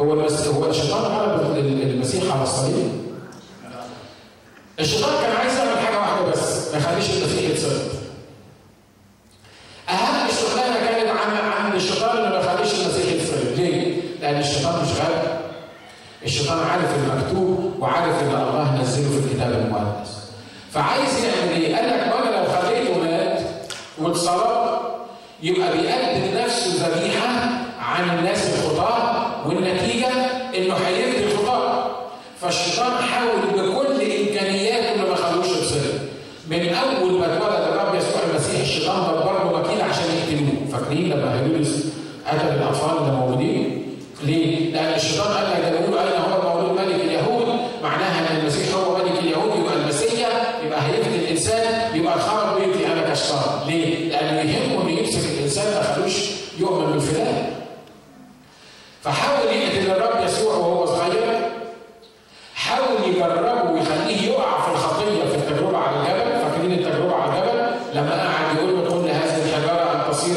هو 0.00 0.12
المس... 0.12 0.46
هو 0.46 0.70
الشيطان 0.70 1.02
غلب 1.02 1.56
المسيح 1.58 2.34
على 2.34 2.42
الصليب. 2.42 2.92
الشيطان 4.80 5.12
كان 5.22 5.36
عايز 5.36 5.58
يعمل 5.58 5.78
حاجة 5.86 5.98
واحدة 5.98 6.26
بس 6.30 6.72
ما 6.72 6.78
يخليش 6.78 7.10
المسيح 7.10 7.50
يتصلب 7.50 7.90
أهم 9.88 10.28
شغلانه 10.40 10.86
كانت 10.86 11.08
عن 11.08 11.36
عن 11.66 11.76
الشيطان 11.76 12.16
انه 12.18 12.28
ما 12.28 12.36
يخليش 12.44 12.74
المسيح 12.74 13.12
يتصلب 13.12 13.54
ليه؟ 13.56 14.00
لأن 14.20 14.40
الشيطان 14.40 14.82
مش 14.82 14.88
غالب. 15.00 15.40
الشيطان 16.24 16.58
عارف 16.58 16.94
المكتوب 16.94 17.74
وعارف 17.78 18.22
إن 18.22 18.28
الله 18.28 18.82
نزله 18.82 19.20
في 19.20 19.26
الكتاب 19.26 19.52
المقدس. 19.52 20.10
فعايز 20.72 21.24
يعمل 21.24 21.62
إيه؟ 21.62 21.76
قال 21.76 21.86
لك 21.86 22.06
ما 22.06 22.18
أنا 22.28 22.36
لو 22.36 22.52
خليته 22.62 22.98
مات 22.98 23.40
واتصلب 23.98 24.80
يبقى 25.42 25.72
بيقدم 25.78 26.38
نفسه 26.44 26.88
ذبيحة 26.88 27.28
عن 27.80 28.18
الناس 28.18 28.46
الخطاة 28.58 29.19
والنتيجة 29.46 30.08
إنه 30.56 30.74
هيرضي 30.74 31.24
الخطاه 31.24 31.90
فالشيطان 32.40 32.92
حاول 32.96 33.40
بكل 33.54 34.02
إمكانياته 34.02 34.94
إنه 34.94 35.08
ما 35.08 35.14
خلوش 35.14 35.46
يتصلب 35.46 36.00
من 36.50 36.74
أول 36.74 37.12
ما 37.12 37.26
اتولد 37.36 37.62
الرب 37.72 37.94
يسوع 37.94 38.20
المسيح 38.30 38.60
الشيطان 38.60 39.02
دبر 39.02 39.32
له 39.32 39.52
وكيل 39.60 39.80
عشان 39.82 40.04
يقتلوه. 40.04 40.78
فاكرين 40.78 41.08
لما 41.10 41.34
هيرودس 41.40 41.84
قتل 42.26 42.48
الأطفال 42.48 42.98
اللي 42.98 43.12
موجودين؟ 43.18 43.86
ليه؟ 44.22 44.72
لأن 44.72 44.94
الشيطان 44.94 45.32
قال 45.34 45.50
لك 45.50 45.60
ده 45.72 45.78
بيقولوا 45.78 46.00
اين 46.00 46.20
هو 46.20 46.40
المولود 46.40 46.80
ملك 46.80 46.94
اليهود 46.94 47.48
معناها 47.82 48.30
ان 48.30 48.36
المسيح 48.40 48.74
هو 48.74 48.96
ملك 48.96 49.18
اليهود 49.18 49.58
يبقى 49.60 49.74
المسيح 49.76 50.28
يبقى 50.66 50.80
هيفدي 50.86 51.16
الانسان 51.16 51.96
يبقى 51.96 52.14
الخرب 52.14 52.60
بيتي 52.60 52.86
أنا 52.92 53.10
كشطان 53.10 53.66
ليه؟ 53.68 54.08
لأنه 54.08 54.40
يهمه 54.52 54.82
انه 54.82 54.90
يمسك 54.90 55.20
الانسان 55.38 55.74
ما 55.74 55.82
خلوش 55.94 56.14
يؤمن 56.58 56.92
بالفداء 56.92 57.60
فحاول 59.02 59.46
يقتل 59.56 59.90
الرب 59.90 60.24
يسوع 60.24 60.54
وهو 60.54 60.86
صغير 60.86 61.40
حاول 62.54 62.86
يجربه 63.08 63.70
ويخليه 63.70 64.28
يقع 64.30 64.60
في 64.62 64.70
الخطيه 64.72 65.24
في 65.30 65.34
التجربه 65.36 65.78
على 65.78 65.96
الجبل 65.96 66.40
فاكرين 66.40 66.72
التجربه 66.72 67.14
على 67.14 67.32
الجبل 67.42 67.70
لما 67.94 68.10
قعد 68.24 68.56
يقول 68.56 68.74
له 68.74 68.90
كل 68.90 69.08
هذه 69.08 69.42
الحجاره 69.44 69.92
ان 70.06 70.10
تصير 70.12 70.36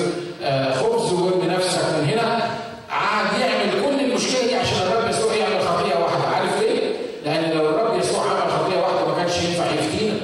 خبز 0.73 1.13
وارمي 1.13 1.47
نفسك 1.47 1.79
من 1.97 2.09
هنا 2.09 2.49
قعد 2.91 3.25
يعمل 3.41 3.71
كل 3.85 4.03
المشكلة 4.05 4.47
دي 4.47 4.55
عشان 4.55 4.77
الرب 4.77 5.09
يسوع 5.09 5.33
يعمل 5.35 5.61
خطيه 5.67 5.95
واحدة 5.99 6.27
عارف 6.35 6.61
ليه؟ 6.61 6.91
لأن 7.25 7.57
لو 7.57 7.69
الرب 7.69 7.99
يسوع 7.99 8.21
عمل 8.23 8.51
خطيه 8.51 8.77
واحدة 8.81 9.07
ما 9.07 9.13
كانش 9.17 9.37
ينفع 9.37 9.65
يفتينا 9.65 10.15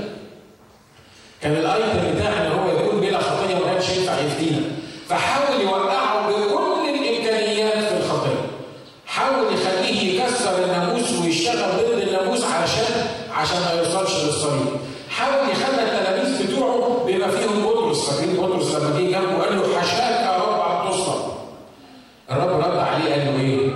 كان 1.41 1.51
الايتم 1.51 2.15
بتاعنا 2.15 2.47
ان 2.47 2.51
هو 2.51 2.69
يكون 2.69 2.99
بلا 3.01 3.19
خطيه 3.19 3.55
ما 3.55 3.73
كانش 3.73 3.89
ينفع 3.89 4.13
يفتينا 4.19 4.61
فحاول 5.09 5.61
يوقعه 5.61 6.27
بكل 6.29 6.89
الامكانيات 6.89 7.73
في 7.83 7.97
الخطيه 7.97 8.39
حاول 9.07 9.53
يخليه 9.53 10.21
يكسر 10.23 10.63
الناموس 10.63 11.11
ويشتغل 11.21 11.71
ضد 11.77 12.01
الناموس 12.07 12.43
علشان 12.43 12.85
عشان 13.33 13.57
ما 13.59 13.71
يوصلش 13.79 14.23
للصليب 14.23 14.65
حاول 15.09 15.49
يخلي 15.49 15.83
التلاميذ 15.83 16.47
بتوعه 16.47 17.03
بما 17.07 17.27
فيهم 17.27 17.63
بطرس 17.65 18.09
فاكرين 18.09 18.35
بطرس 18.37 18.75
لما 18.75 18.99
جه 18.99 19.03
جنبه 19.03 19.43
قال 19.43 19.57
له 19.57 19.79
حشاك 19.79 20.21
يا 20.25 20.37
رب 20.37 20.85
ان 20.87 20.91
تصلب 20.91 21.21
الرب 22.31 22.59
رد 22.59 22.77
عليه 22.77 23.11
قال 23.13 23.25
له 23.25 23.41
إيه؟ 23.41 23.69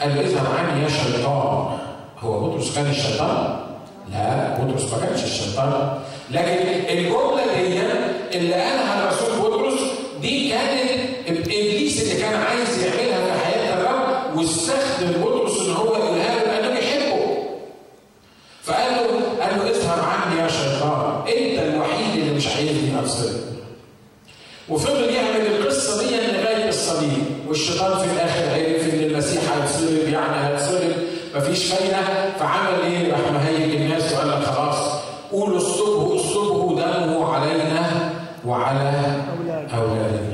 قال 0.00 0.14
له 0.16 0.20
اذهب 0.20 0.46
عني 0.58 0.82
يا 0.82 0.88
شيطان 0.88 1.78
هو 2.20 2.40
بطرس 2.50 2.74
كان 2.74 2.90
الشيطان؟ 2.90 3.56
لا 4.12 4.58
بطرس 4.58 4.92
ما 4.92 5.06
كانش 5.06 5.24
الشيطان 5.24 5.98
لكن 6.30 6.58
الجمله 6.98 7.44
دي 7.56 7.80
اللي 8.38 8.54
قالها 8.54 9.04
الرسول 9.04 9.50
بطرس 9.50 9.80
دي 10.20 10.48
كانت 10.48 10.90
ابليس 11.28 12.02
اللي 12.02 12.22
كان 12.22 12.34
عايز 12.42 12.82
يعملها 12.84 13.24
في 13.36 13.44
حياه 13.44 13.74
الرب 13.80 14.36
واستخدم 14.38 15.12
بطرس 15.22 15.60
ان 15.60 15.72
هو 15.72 15.84
يقولها 15.96 16.34
له 16.34 16.52
لأنه 16.52 16.68
بيحبه 16.80 17.36
فقال 18.62 18.92
اذهب 19.66 19.98
عني 20.04 20.40
يا 20.40 20.48
شيطان 20.48 21.20
أنت 21.28 21.58
الوحيد 21.74 22.18
اللي 22.20 22.34
مش 22.34 22.46
عايزني 22.46 23.00
اتصل 23.00 23.32
وفضل 24.68 25.02
يعمل 25.14 25.46
القصة 25.46 25.98
دي 26.02 26.16
لغايه 26.16 26.68
الصليب 26.68 27.24
والشيطان 27.48 27.98
في 27.98 28.04
الآخر 28.14 28.42
عرف 28.50 28.94
إن 28.94 28.98
المسيح 29.00 29.42
هيتصلب 29.56 30.08
يعني 30.08 30.46
هيتصلب 30.48 30.92
مفيش 31.36 31.64
فايدة 31.72 31.96
فعمل 32.38 32.80
إيه؟ 32.84 33.12
راح 33.12 33.32
مهيج 33.32 33.74
الناس 33.74 34.12
وقال 34.12 34.28
لك 34.30 34.44
خلاص 34.46 34.76
قولوا 35.32 35.58
اصلبه 35.58 36.16
اصلبه 36.16 36.74
دمه 36.76 37.34
علينا 37.34 38.10
وعلى 38.46 39.14
أولادنا 39.74 40.32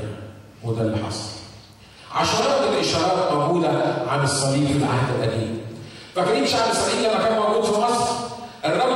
وده 0.63 0.81
اللي 0.81 0.97
حصل. 0.97 1.29
عشرات 2.15 2.61
الإشارات 2.73 3.33
موجودة 3.33 3.69
عن 4.07 4.23
الصليب 4.23 4.67
في 4.67 4.77
العهد 4.77 5.15
القديم. 5.23 5.59
فاكرين 6.15 6.47
شعب 6.47 6.69
اسرائيل 6.71 7.03
لما 7.03 7.23
كان 7.27 7.37
موجود 7.39 7.63
في 7.65 7.79
مصر 7.81 8.13
الرب 8.65 8.92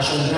haya 0.00 0.14
un 0.14 0.29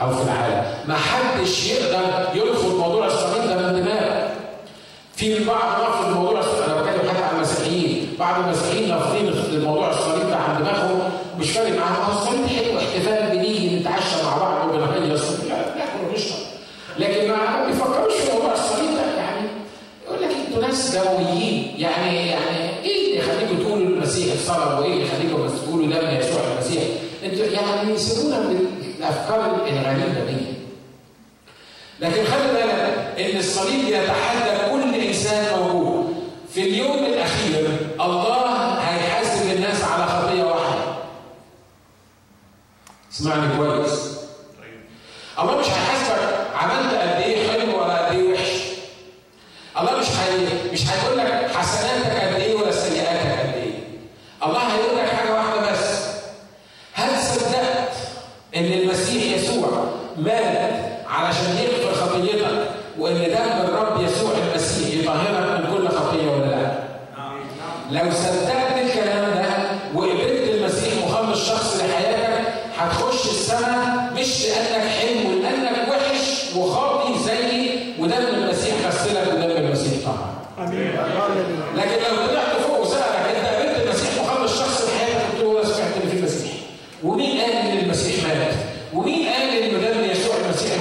أو 0.00 0.10
في 0.16 0.22
العالم. 0.22 0.64
ما 0.88 0.94
حدش 0.94 1.66
يقدر 1.66 2.00
يرفض 2.34 2.74
موضوع 2.78 3.06
الصليب 3.06 3.48
ده 3.48 3.56
من 3.72 3.80
دماغه. 3.82 4.30
في 5.16 5.36
البعض 5.36 5.80
رفض 5.80 6.16
موضوع 6.16 6.40
الصليب 6.40 6.62
أنا 6.70 6.80
بتكلم 6.82 7.10
حتى 7.10 7.22
عن 7.24 7.36
المسيحيين. 7.36 8.14
بعض 8.18 8.44
المسيحيين 8.44 8.90
رافضين 8.92 9.64
موضوع 9.64 9.90
الصليب 9.90 10.30
ده 10.30 10.36
عن 10.36 10.58
دماغهم. 10.62 11.00
مش 11.38 11.50
فارق 11.50 11.78
معاهم. 11.78 12.16
الصليب 12.16 12.46
حلو. 12.46 12.78
احتفال 12.78 13.36
بنيجي 13.36 13.80
نتعشى 13.80 14.22
مع 14.24 14.36
بعض 14.38 14.68
وبنغني 14.68 15.12
الصليب 15.12 15.48
لا 15.48 15.84
ونشرب 16.10 16.38
لكن 16.98 17.28
ما 17.28 17.66
بيفكروش 17.66 18.12
في 18.14 18.32
موضوع 18.32 18.52
الصليب 18.52 18.90
ده. 18.94 19.16
يعني 19.16 19.46
يقول 20.06 20.22
لك 20.22 20.30
أنتوا 20.46 20.62
ناس 20.62 20.96
دمويين 20.96 21.74
يعني 21.78 22.26
يعني 22.30 22.70
إيه 22.84 23.06
اللي 23.06 23.18
يخليكم 23.18 23.62
تقولوا 23.62 23.86
المسيح 23.86 24.34
صلب 24.46 24.78
وإيه 24.78 24.92
اللي 24.92 25.04
يخليكم 25.06 25.48
تقولوا 25.48 25.86
دم 25.86 26.18
يسوع 26.18 26.40
المسيح؟ 26.54 26.82
أنتوا 27.24 27.44
يعني 27.46 27.98
سيبونا 27.98 28.38
من 28.40 28.66
الأفكار 29.08 29.44
الغريبة 29.68 30.24
دي. 30.24 30.54
لكن 32.00 32.24
خلي 32.24 32.52
بالك 32.52 33.14
إن 33.18 33.38
الصليب 33.38 33.84
يتحدى 33.88 34.70
كل 34.70 34.94
إنسان 34.94 35.58
موجود. 35.58 36.14
في 36.54 36.60
اليوم 36.62 37.04
الأخير 37.04 37.66
الله 38.00 38.72
هيحاسب 38.80 39.52
الناس 39.52 39.84
على 39.84 40.06
خطية 40.06 40.42
واحدة. 40.42 40.94
اسمعني 43.12 43.56
كويس. 43.56 44.18
الله 45.38 45.58
مش 45.58 45.66
هيحاسبك 45.66 46.46
عملت 46.54 46.94
قد 46.94 47.22
إيه 47.22 47.48
حلو 47.50 47.82
ولا 47.82 48.06
قد 48.06 48.14
إيه 48.14 48.32
وحش. 48.34 48.52
الله 49.80 49.98
مش 49.98 50.06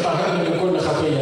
يطهرنا 0.07 0.43
من 0.43 0.59
كل 0.61 0.79
خطيه 0.79 1.21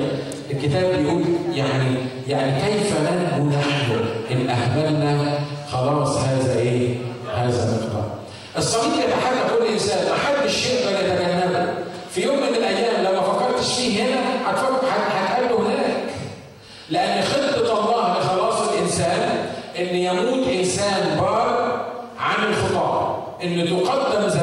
الكتاب 0.51 0.95
بيقول 0.95 1.23
يعني 1.53 1.95
يعني 2.27 2.61
كيف 2.61 2.93
ننجو 2.99 3.49
نحن 3.57 3.91
إن 4.31 4.49
أهملنا 4.49 5.39
خلاص 5.71 6.17
هذا 6.17 6.59
إيه؟ 6.59 6.95
هذا 7.35 7.71
مقدار. 7.71 8.09
الصديق 8.57 8.93
يتحدى 8.93 9.39
كل 9.59 9.73
إنسان 9.73 10.05
ما 10.09 10.15
حدش 10.15 10.65
يقدر 10.65 11.05
يتجنبه. 11.05 11.67
في 12.11 12.21
يوم 12.23 12.35
من 12.37 12.55
الأيام 12.55 13.03
لو 13.03 13.11
ما 13.11 13.21
فكرتش 13.21 13.73
فيه 13.73 14.03
هنا 14.03 14.19
هتفكر 14.45 14.87
هتقابله 14.87 15.67
هناك. 15.67 16.03
لأن 16.89 17.23
خطة 17.23 17.79
الله 17.79 18.19
لخلاص 18.19 18.69
الإنسان 18.69 19.29
إن 19.79 19.95
يموت 19.95 20.47
إنسان 20.47 21.17
بار 21.19 21.85
عن 22.19 22.43
الخطاه، 22.49 23.25
إن 23.43 23.65
تقدم 23.65 24.29
زي 24.29 24.39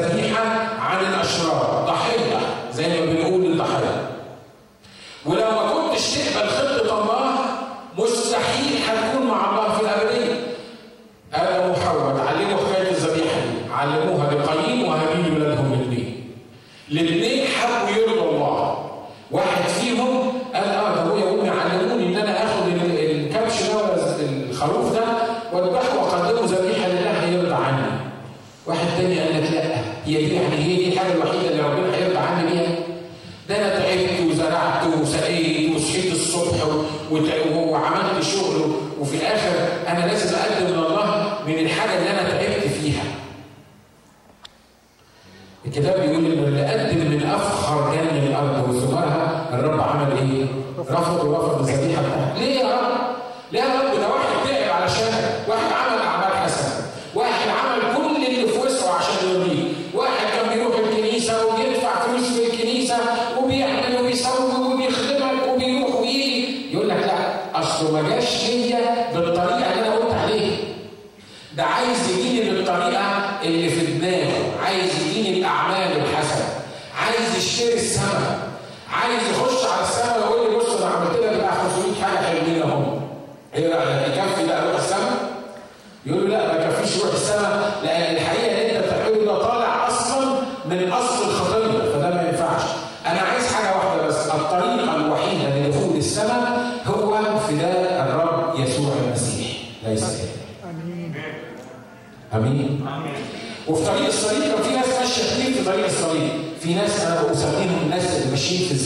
Sarah. 78.03 78.32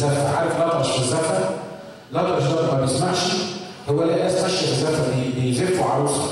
الزفة. 0.03 0.37
عارف 0.37 0.55
الاطرش 0.57 0.87
في 0.91 0.99
الزفة؟ 0.99 1.49
الاطرش 2.11 2.43
ده 2.43 2.71
ما 2.73 2.81
بيسمعش. 2.81 3.17
هو 3.89 4.01
اللي 4.01 4.21
قاس 4.21 4.43
مشي 4.43 4.57
في 4.65 4.71
الزفة 4.71 5.03
بيزفوا 5.35 5.85
عروسة. 5.85 6.23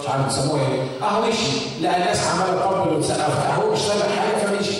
مش 0.00 0.08
عارف 0.08 0.24
بيسموها 0.24 0.60
إيه. 0.68 0.82
اهو 1.08 1.20
مشي. 1.28 1.82
لقى 1.82 1.98
ناس 2.00 2.18
عمالة 2.26 2.60
تقبل 2.60 2.96
وتسقف 2.96 3.46
اهو 3.46 3.72
مش 3.72 3.78
سامع 3.78 4.02
حاجة 4.16 4.46
فمشي. 4.46 4.76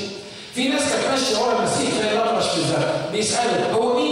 في 0.55 0.69
ناس 0.69 0.83
كانت 0.83 1.07
ماشية 1.11 1.37
ورا 1.39 1.59
المسيح 1.59 1.91
تلاقي 2.01 2.17
الاطرش 2.17 2.47
في 2.49 2.57
الزفة. 2.57 3.11
بيساله 3.13 3.73
هو 3.73 3.97
مين 3.97 4.10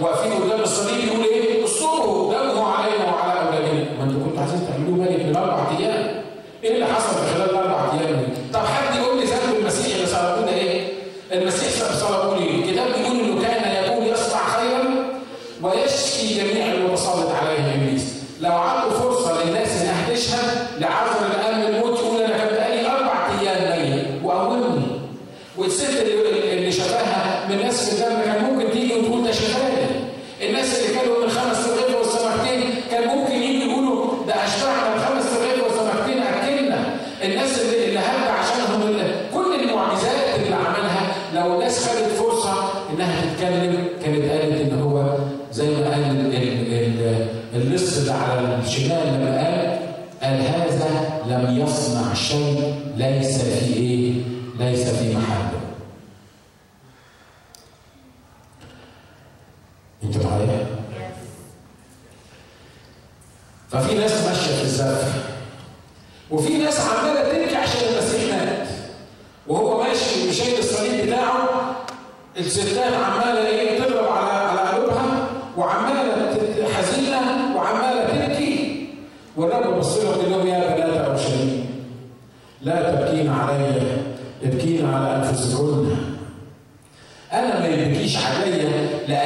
وفي 0.00 0.28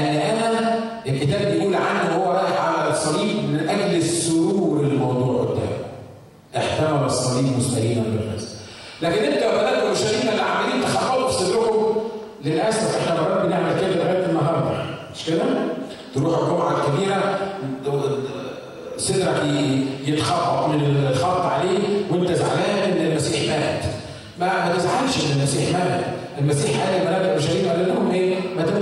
لأن 0.01 0.37
أنا 0.43 0.79
الكتاب 1.07 1.53
بيقول 1.53 1.75
عنه 1.75 2.15
هو 2.17 2.33
رايح 2.33 2.61
على 2.61 2.91
الصليب 2.91 3.37
من 3.37 3.69
أجل 3.69 3.97
السرور 3.97 4.81
الموضوع 4.81 5.43
قدامه. 5.45 5.85
احتمل 6.57 7.05
الصليب 7.07 7.59
مستهينا 7.59 8.03
بالناس. 8.03 8.55
لكن 9.03 9.25
أنت 9.25 9.43
وبنات 9.43 9.83
المشاهدين 9.83 10.29
اللي 10.29 10.43
عاملين 10.43 10.83
تخبطوا 10.85 11.29
في 11.29 11.35
صدركم 11.45 11.97
للأسف 12.45 12.97
إحنا 12.99 13.21
مرات 13.21 13.47
بنعمل 13.47 13.81
كده 13.81 13.89
لغاية 14.05 14.27
النهاردة. 14.27 14.85
مش 15.15 15.27
كده؟ 15.27 15.45
تروح 16.15 16.39
الجمعة 16.39 16.77
الكبيرة 16.77 17.39
صدرك 18.97 19.43
يتخبط 20.07 20.69
من 20.69 21.07
الخبط 21.11 21.41
عليه 21.41 21.79
وأنت 22.11 22.33
زعلان 22.33 22.93
إن 22.93 23.07
المسيح 23.07 23.49
مات. 23.59 23.83
ما 24.41 24.47
ما 24.69 24.75
تزعلش 24.77 25.17
إن 25.25 25.39
المسيح 25.39 25.69
مات، 25.73 26.01
المسيح 26.41 26.81
قال 26.87 26.95
الملائكه 27.03 27.33
المشاهير 27.33 27.69
قال 27.69 27.89
لهم 27.89 28.11
إيه؟ 28.11 28.35
ما 28.57 28.63
دام 28.63 28.79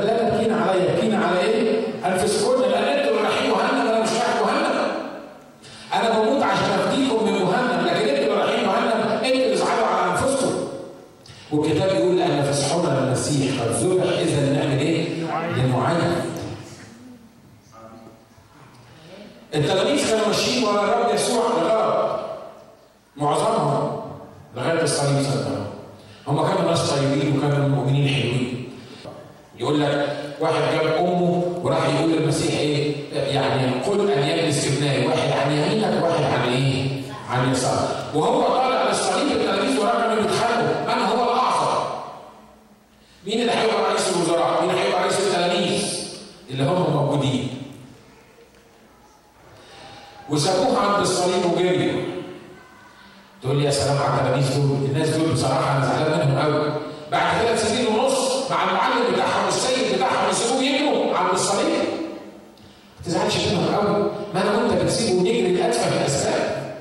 تزعلش 63.13 63.37
منهم 63.47 63.75
قوي 63.75 64.11
ما 64.35 64.43
أنا 64.43 64.69
كنت 64.69 64.83
بتسيبه 64.83 65.19
ونجري 65.19 65.53
لاتفه 65.53 66.01
الاسباب 66.01 66.75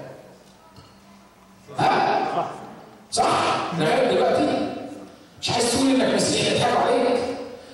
ها؟ 1.80 2.28
صح؟ 2.36 2.52
صح 3.12 3.74
نعرف 3.80 4.12
دلوقتي. 4.14 4.48
مش 5.42 5.50
عايز 5.50 5.72
تقول 5.72 6.02
إنك 6.02 6.16
مسيحي 6.16 6.56
يضحكوا 6.56 6.80
عليك. 6.82 7.20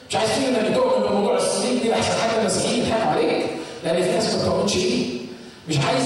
مش 0.09 0.15
عايز 0.15 0.29
تقول 0.31 0.55
إنك 0.55 0.75
تؤمن 0.75 1.07
بموضوع 1.07 1.35
الصليب 1.35 1.81
دي 1.81 1.93
أحسن 1.93 2.17
حاجة 2.21 2.41
المسيحيين 2.41 2.85
يضحكوا 2.85 3.11
عليك. 3.11 3.45
لأن 3.83 4.03
في 4.03 4.11
ناس 4.11 4.35
ما 4.35 4.41
بتؤمنش 4.43 4.75
بيه 4.75 5.05
مش 5.69 5.77
عايز 5.85 6.03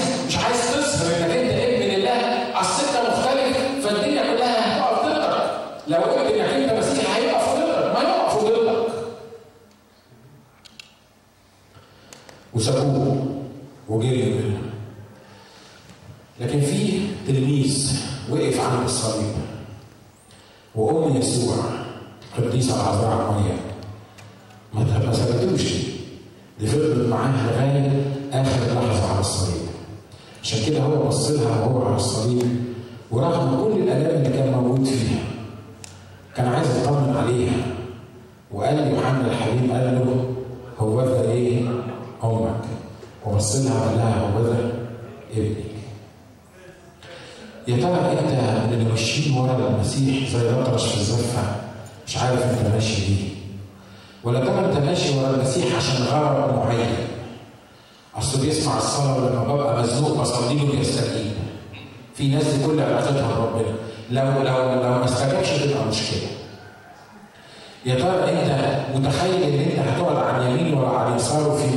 متخيل 69.02 69.42
ان 69.42 69.58
انت 69.58 69.78
هتقعد 69.88 70.16
عن 70.16 70.50
يمين 70.50 70.74
ولا 70.74 70.88
عن 70.88 71.16
يسار 71.16 71.48
وفي 71.48 71.71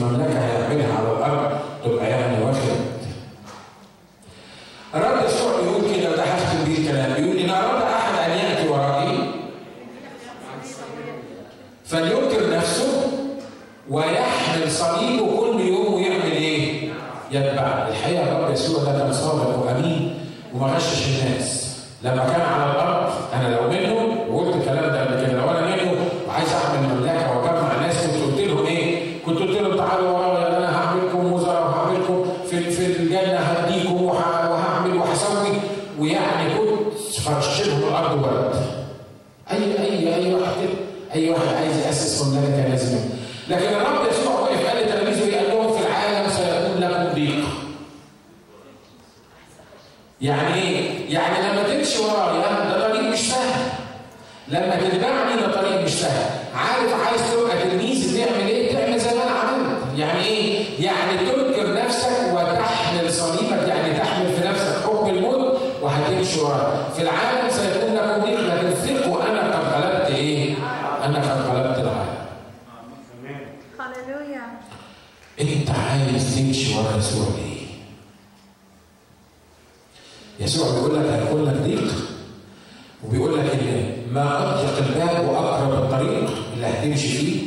اللي 86.55 86.67
هتمشي 86.67 87.07
فيه. 87.07 87.41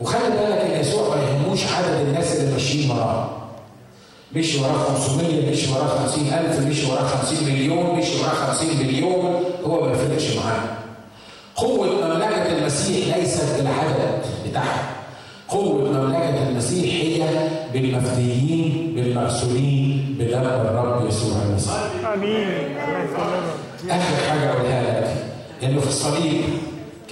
وخلي 0.00 0.20
بالك 0.30 0.58
إن 0.60 0.80
يسوع 0.80 1.16
ما 1.16 1.22
يهموش 1.22 1.60
عدد 1.66 2.00
الناس 2.08 2.36
اللي 2.36 2.52
ماشيين 2.52 2.90
وراه 2.90 3.30
مشي 4.36 4.58
وراه 4.60 4.72
500 4.72 5.50
مشي 5.50 5.70
وراه 5.72 5.86
50000 6.06 6.66
مشي 6.66 6.86
وراه 6.86 7.02
50 7.04 7.44
مليون 7.48 7.98
مشي 7.98 8.20
وراه 8.20 8.28
50 8.52 8.68
مليون. 8.78 9.42
هو 9.64 9.84
ما 9.86 9.92
يفرقش 9.92 10.36
معاه. 10.36 10.68
قوة 11.56 11.86
مملكة 11.86 12.58
المسيح 12.58 13.16
ليست 13.16 13.56
بالعدد 13.58 14.22
بتاعها. 14.48 14.90
قوة 15.48 15.92
مملكة 15.92 16.48
المسيح 16.48 16.94
هي 16.94 17.48
بالمفديين 17.72 18.92
بالمغسولين 18.96 20.16
بدم 20.18 20.40
الرب 20.40 21.08
يسوع 21.08 21.42
المسيح. 21.42 21.72
آمين. 22.14 22.76
آخر 23.90 24.28
حاجة 24.30 24.52
أقولها 24.52 25.00
لك 25.00 25.24
إنه 25.62 25.80
في 25.80 25.86
الصليب 25.88 26.44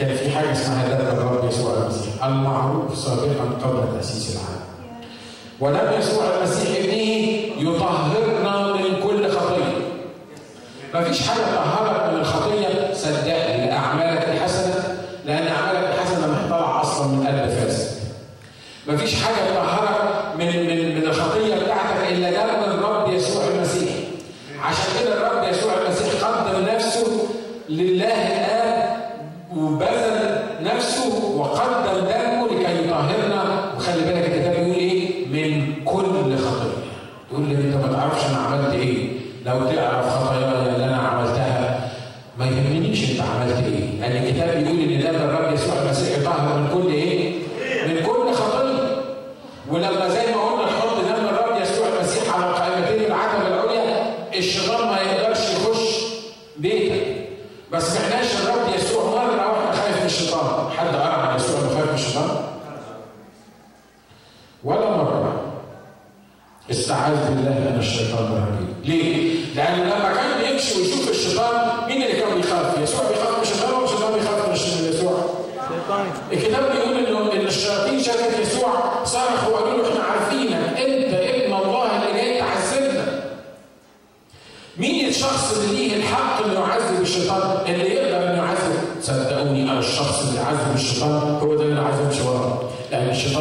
كان 0.02 0.16
في 0.16 0.30
حاجة 0.30 0.52
اسمها 0.52 0.88
ذهب 0.88 1.18
الرب 1.18 1.48
يسوع 1.48 1.74
المسيح. 1.76 2.24
المعروف 2.24 2.98
سابقا 2.98 3.44
قبل 3.62 3.96
تاسيس 3.96 4.36
العالم 4.36 4.62
ودم 5.60 5.98
يسوع 5.98 6.24
المسيح 6.38 6.68
ابنه 6.78 7.70
يطهرنا 7.70 8.72
من 8.72 9.02
كل 9.02 9.30
خطية. 9.30 9.72
مفيش 10.94 11.28
حاجة 11.28 11.38
تطهرك 11.40 12.12
من 12.12 12.20
الخطية 12.20 12.94
صدقني 12.94 13.66
لاعمالك 13.66 14.28
الحسنه 14.28 14.74
لأن 15.26 15.46
أعمالك 15.48 15.88
الحسنه 15.94 16.26
محتوى 16.32 16.80
أصلا 16.80 17.06
من 17.06 17.26
قلب 17.26 17.48
فاسد 17.50 17.92
مفيش 18.88 19.14
حاجة 19.22 19.34
تطهرك 19.34 19.71
حد 60.82 60.96
قرأ 60.96 61.26
عن 61.26 61.36
السؤال 61.36 61.62
البخاري 61.64 61.88
في 61.88 61.94
الشباب؟ 61.94 62.44
ولا 64.64 64.90
مرة 64.90 65.42
استعاذ 66.70 67.28
بالله 67.28 67.70
من 67.70 67.76
الشيطان 67.78 68.24
الرجيم 68.24 68.74
ليه؟ 68.84 69.44
لأن 69.54 69.80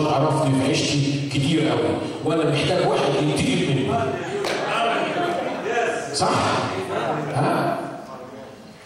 الله 0.02 0.12
عرفني 0.16 0.62
في 0.62 0.68
عيشتي 0.68 1.30
كتير 1.34 1.70
قوي 1.70 1.80
وأنا 2.26 2.52
محتاج 2.52 2.88
واحد 2.88 3.02
ينتجب 3.24 3.70
مني 3.70 3.92
صح؟ 6.14 6.30
ها؟ 7.36 7.78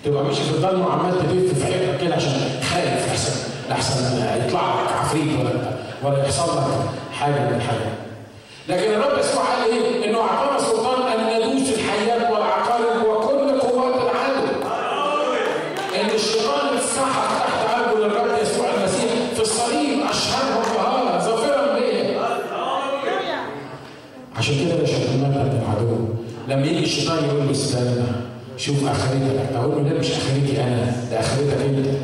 تبقى 0.05 0.23
ماشي 0.23 0.43
في 0.43 0.49
الضلمة 0.51 0.87
وعمال 0.87 1.11
تلف 1.19 1.59
في 1.59 1.65
حتة 1.65 2.05
كده 2.05 2.15
عشان 2.15 2.31
خايف 2.71 3.09
احسن 3.11 3.31
احسن 3.71 4.17
يطلع 4.47 4.81
لك 4.83 4.91
عفريت 4.93 5.27
ولا 5.39 5.71
ولا 6.03 6.23
يحصل 6.23 6.57
لك 6.57 6.63
حاجة 7.19 7.31
من 7.31 7.55
الحاجات. 7.55 7.95
لكن 8.69 8.93
الرب 8.93 9.19
يسوع 9.19 9.43
قال 9.43 9.71
إيه؟ 9.71 10.09
إنه 10.09 10.19
أعطانا 10.21 10.59
سلطان 10.59 11.01
أن 11.19 11.49
ندوس 11.49 11.69
الحياة 11.69 12.14
الشيطان 26.97 27.25
يقول 27.25 27.45
له 27.45 27.51
استنى 27.51 28.05
شوف 28.57 28.87
اخرتك 28.87 29.55
أقول 29.55 29.83
له 29.83 29.89
ده 29.89 29.99
مش 29.99 30.11
آخرتي 30.11 30.63
أنا 30.63 30.93
ده 31.11 31.19
اخرتك 31.19 31.61
انت 31.61 31.87
إيه؟ 31.87 32.01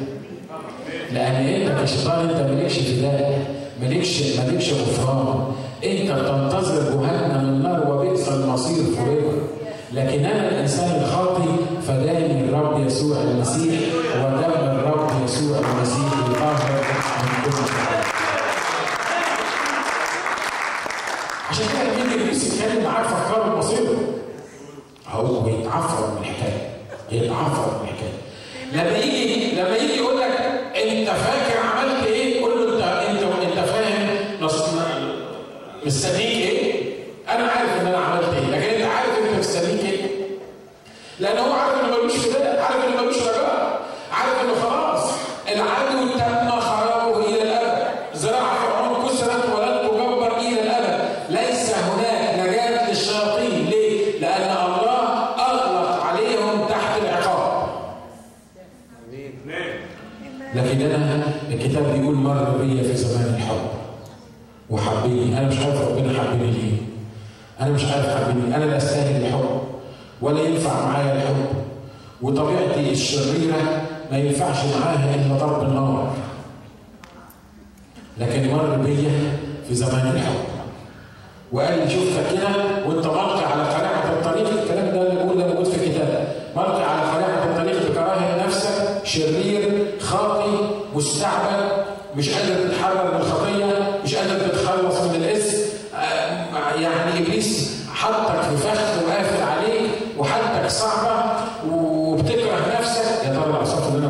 لأن 1.14 1.36
إيه؟ 1.36 1.68
انت 1.68 1.82
كشيطان 1.84 2.30
أنت 2.30 2.52
مالكش 2.52 2.78
فداء 2.80 3.40
مالكش 3.82 4.22
مالكش 4.38 4.74
غفران. 4.74 5.46
أنت 5.84 6.12
بتنتظر 6.12 6.82
جهنم 6.92 7.50
النار 7.50 7.92
وبئس 7.92 8.28
المصير 8.30 8.84
فريقا 8.96 9.34
لكن 9.94 10.26
أنا 10.26 10.50
الإنسان 10.50 11.02
الخاطئ 11.02 11.50
فداني 11.88 12.46
الرب 12.46 12.86
يسوع 12.88 13.22
المسيح 13.22 13.80
ودم 14.16 14.52
الرب 14.80 15.12
يسوع 15.26 15.58
المسيح 15.58 16.14
يطهر 16.30 16.72
من 17.24 17.52
كل 17.52 17.72
عشان 21.50 21.66
كده 21.74 22.04
النبي 22.04 22.24
بيتكلم 22.30 22.84
معاك 22.84 23.06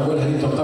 escuelas 0.02 0.26
de 0.26 0.61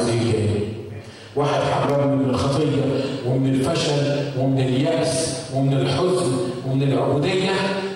المسيح 0.00 0.22
جاي 0.32 0.68
واحد 1.36 1.60
حرمني 1.62 2.16
من 2.16 2.30
الخطية 2.30 2.82
ومن 3.26 3.54
الفشل 3.54 4.20
ومن 4.38 4.60
اليأس 4.60 5.40
ومن 5.54 5.72
الحزن 5.72 6.32
ومن 6.66 6.82
العبودية 6.82 7.50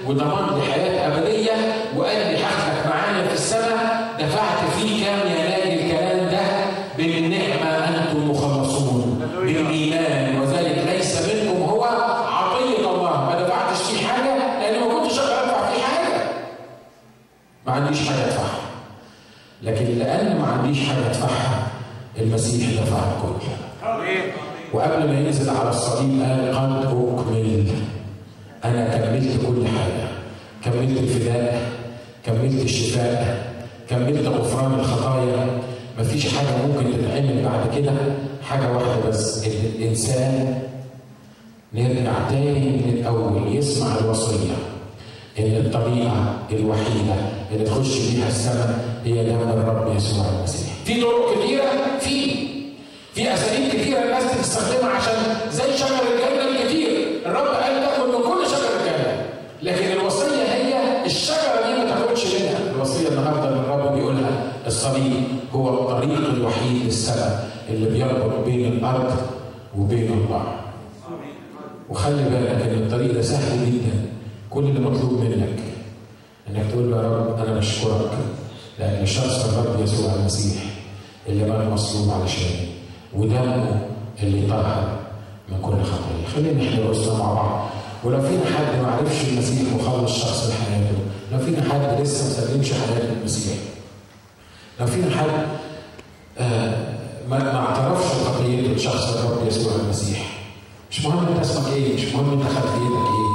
وضمن 0.06 0.54
لي 0.58 0.72
حياة 0.72 1.06
أبدية 1.08 1.52
وقال 1.96 2.16
لي 2.16 2.36
هاخدك 2.36 2.86
معانا 2.86 3.28
في 3.28 3.34
السماء 3.34 4.14
دفعت 4.20 4.70
فيه 4.78 5.04
كام 5.04 5.18
يا 5.18 5.48
نادي 5.48 5.74
الكلام 5.84 6.30
ده 6.30 6.40
بالنعمة 6.98 7.70
أنتم 7.88 8.30
مخلصون. 8.30 9.28
بالإيمان. 9.40 10.40
وذلك 10.40 10.84
ليس 10.96 11.28
منكم 11.28 11.62
هو 11.62 11.84
عطية 11.84 12.78
الله. 12.90 13.24
ما 13.24 13.42
دفعتش 13.42 13.78
فيه 13.82 14.06
حاجة؟ 14.06 14.36
لأني 14.60 14.78
ما 14.78 15.00
كنتش 15.00 15.18
أقدر 15.18 15.44
أدفع 15.44 15.70
فيه 15.70 15.82
حاجة. 15.82 16.22
ما 17.66 17.72
عنديش 17.72 18.08
حاجة 18.08 18.24
أدفعها. 18.24 18.60
لكن 19.62 19.84
لأن 19.98 20.38
ما 20.40 20.46
عنديش 20.46 20.78
حاجة 20.88 21.06
أدفعها 21.06 21.43
المسيح 22.34 22.82
دفع 22.82 22.98
الكل. 22.98 23.46
وقبل 24.72 25.08
ما 25.08 25.18
ينزل 25.20 25.50
على 25.50 25.70
الصليب 25.70 26.22
قال 26.22 26.54
قد 26.54 26.84
أكمل 26.84 27.66
أنا 28.64 28.98
كملت 28.98 29.46
كل 29.46 29.66
حاجة. 29.66 30.08
كملت 30.64 30.98
الفداء 30.98 31.72
كملت 32.26 32.64
الشفاء 32.64 33.52
كملت 33.88 34.26
غفران 34.26 34.74
الخطايا. 34.74 35.46
مفيش 35.98 36.34
حاجة 36.34 36.66
ممكن 36.66 36.98
تتعمل 36.98 37.44
بعد 37.44 37.78
كده. 37.78 37.92
حاجة 38.42 38.72
واحدة 38.72 39.08
بس 39.08 39.46
الإنسان 39.46 40.62
نرجع 41.74 42.28
تاني 42.30 42.70
من 42.70 42.94
الأول 42.98 43.56
يسمع 43.56 43.98
الوصية. 43.98 44.54
إن 45.38 45.56
الطريقة 45.66 46.38
الوحيدة 46.52 47.14
اللي 47.52 47.64
تخش 47.64 47.98
بيها 47.98 48.28
السماء 48.28 48.98
هي 49.04 49.24
دم 49.24 49.40
الرب 49.40 49.96
يسوع 49.96 50.24
المسيح. 50.38 50.73
في 50.84 51.00
طرق 51.00 51.38
كتيرة 51.38 51.64
في 52.00 52.34
في 53.14 53.34
أساليب 53.34 53.68
كتيرة 53.72 53.98
الناس 53.98 54.38
تستخدمها 54.40 54.90
عشان 54.90 55.14
زي 55.50 55.76
شجر 55.76 56.02
الجنة 56.14 56.60
الكتير، 56.60 56.90
الرب 57.26 57.46
قال 57.46 57.80
تاكل 57.80 58.08
من 58.08 58.22
كل 58.22 58.46
شجر 58.46 58.70
الجنة. 58.80 59.26
لكن 59.62 60.00
الوصية 60.00 60.44
هي 60.54 61.04
الشجرة 61.06 61.66
دي 61.66 61.84
ما 61.84 61.90
تاكلش 61.90 62.24
منها، 62.26 62.58
الوصية 62.74 63.08
النهارده 63.08 63.48
اللي 63.48 63.60
الرب 63.60 63.94
بيقولها 63.94 64.52
الصليب 64.66 65.12
هو 65.52 65.68
الطريق 65.68 66.18
الوحيد 66.18 66.84
للسماء 66.84 67.50
اللي 67.70 67.90
بيربط 67.90 68.44
بين 68.44 68.72
الأرض 68.72 69.16
وبين 69.78 70.12
الله. 70.12 70.60
وخلي 71.90 72.22
بالك 72.22 72.62
إن 72.62 72.82
الطريق 72.82 73.12
ده 73.12 73.22
سهل 73.22 73.66
جدا 73.66 74.06
كل 74.50 74.64
اللي 74.64 74.80
مطلوب 74.80 75.12
منك 75.12 75.58
إنك 76.50 76.70
تقول 76.72 76.90
له 76.90 76.96
يا 76.96 77.08
رب 77.08 77.46
أنا 77.46 77.58
بشكرك 77.58 78.10
لأن 78.78 79.06
شخص 79.06 79.44
الرب 79.44 79.82
يسوع 79.84 80.14
المسيح 80.14 80.62
اللي 81.28 81.44
مات 81.50 81.68
مصلوب 81.72 82.10
علشاني 82.20 82.68
ودمه 83.14 83.80
اللي 84.22 84.46
طهر 84.48 84.98
من 85.48 85.58
كل 85.62 85.72
خطيه 85.84 86.34
خلينا 86.34 86.68
إحنا 86.68 86.84
رؤوسنا 86.84 87.14
مع 87.18 87.32
بعض. 87.34 87.68
ولو 88.04 88.22
فينا 88.22 88.44
حد 88.44 88.82
ما 88.82 88.88
عرفش 88.92 89.28
المسيح 89.28 89.72
مخلص 89.74 90.18
شخص 90.20 90.50
لحياته 90.50 90.96
لو 91.32 91.38
فينا 91.38 91.72
حد 91.72 92.00
لسه 92.02 92.24
ما 92.24 92.46
سلمش 92.46 92.72
حياته 92.72 93.12
المسيح 93.20 93.54
لو 94.80 94.86
فينا 94.86 95.10
حد 95.16 95.28
آه 96.38 96.94
ما 97.28 97.56
اعترفش 97.56 98.04
بخطيته 98.14 98.72
لشخص 98.74 99.16
الرب 99.16 99.46
يسوع 99.46 99.72
المسيح 99.84 100.38
مش 100.90 101.04
مهم 101.04 101.26
أنت 101.28 101.38
اسمك 101.40 101.72
إيه 101.72 101.94
مش 101.94 102.14
مهم 102.14 102.32
أنت 102.32 102.42
خلفيتك 102.42 103.06
إيه 103.06 103.34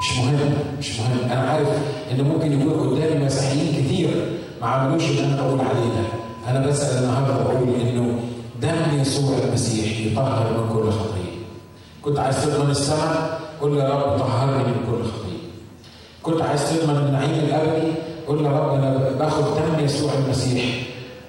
مش 0.00 0.18
مهم 0.18 0.54
مش 0.78 1.00
مهم. 1.00 1.30
أنا 1.32 1.50
عارف 1.50 1.68
إن 2.10 2.20
ممكن 2.24 2.60
يكون 2.60 2.72
قدامي 2.96 3.24
مسيحيين 3.24 3.84
كتير 3.84 4.37
ما 4.60 4.66
عملوش 4.66 5.04
اللي 5.10 5.24
أنا 5.24 5.42
بقول 5.42 5.60
عليه 5.60 5.80
ده. 5.88 6.06
أنا 6.50 6.66
بسال 6.66 7.04
النهارده 7.04 7.42
بقول 7.44 7.68
إنه 7.80 8.20
دم 8.62 9.00
يسوع 9.00 9.38
المسيح 9.38 10.00
يطهر 10.00 10.52
من 10.52 10.68
كل 10.72 10.90
خطيه 10.90 11.38
كنت 12.02 12.18
عايز 12.18 12.44
تضمن 12.44 12.70
السماء؟ 12.70 13.40
قول 13.60 13.76
يا 13.78 13.88
رب 13.88 14.18
طهرني 14.18 14.62
من 14.64 14.86
كل 14.90 15.04
خطيه 15.04 15.38
كنت 16.22 16.42
عايز 16.42 16.70
تضمن 16.78 16.96
النعيم 16.96 17.30
الابدي 17.30 17.92
قول 18.26 18.44
يا 18.44 18.50
رب 18.50 18.74
أنا 18.74 19.10
باخد 19.18 19.44
دم 19.44 19.84
يسوع 19.84 20.12
المسيح 20.14 20.64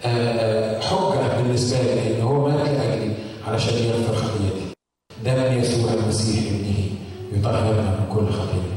آه، 0.06 0.08
آه، 0.08 0.82
حجة 0.82 1.42
بالنسبة 1.42 1.78
لي 1.82 2.16
ان 2.18 2.22
هو 2.22 2.48
مات 2.50 2.70
لاجلي 2.70 3.14
علشان 3.48 3.74
يغفر 3.78 4.16
خطيتي 4.16 4.74
دم 5.26 5.60
يسوع 5.60 5.94
المسيح 5.94 6.44
ابنه 6.46 6.90
يطهرنا 7.40 7.82
من 7.82 8.06
كل 8.14 8.34
خطيه. 8.34 8.70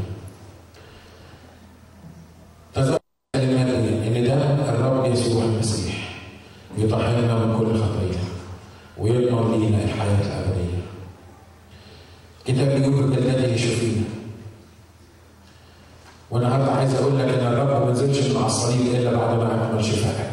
تذكر 2.74 2.98
كلمات 3.34 3.66
ان 4.06 4.24
دم 4.24 4.64
الرب 4.74 5.12
يسوع 5.12 5.44
المسيح 5.44 6.18
يطهرنا 6.78 7.34
من 7.44 7.58
كل 7.58 7.78
خطيه 7.80 8.18
ويضمن 8.98 9.60
لينا 9.60 9.84
الحياة 9.84 10.20
الابديه. 10.20 10.82
كتاب 12.44 12.80
بيقول 12.82 13.10
بالذي 13.10 13.52
يشفينا. 13.54 14.04
والنهارده 16.30 16.72
عايز 16.72 16.94
أقول 16.94 17.18
لك 17.18 17.28
ان 17.28 17.46
الرب 17.52 17.84
ما 17.86 17.90
نزلش 17.92 18.26
من 18.30 18.36
على 18.36 18.46
الصليب 18.62 18.94
إلا 18.94 19.10
بعد 19.10 19.38
ما 19.38 19.68
أكمل 19.68 19.84
شفائك. 19.84 20.30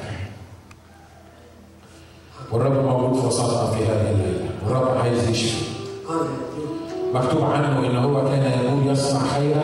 والرب 2.51 2.85
موجود 2.85 3.19
في 3.19 3.27
وسطنا 3.27 3.71
في 3.71 3.85
هذه 3.85 4.11
الليلة، 4.11 4.49
والرب 4.65 4.97
عايز 4.97 5.29
يشفي. 5.29 5.65
مكتوب 7.13 7.43
عنه 7.43 7.87
إن 7.87 7.95
هو 7.95 8.21
كان 8.21 8.51
يقول 8.51 8.93
يصنع 8.93 9.19
خيرا 9.19 9.63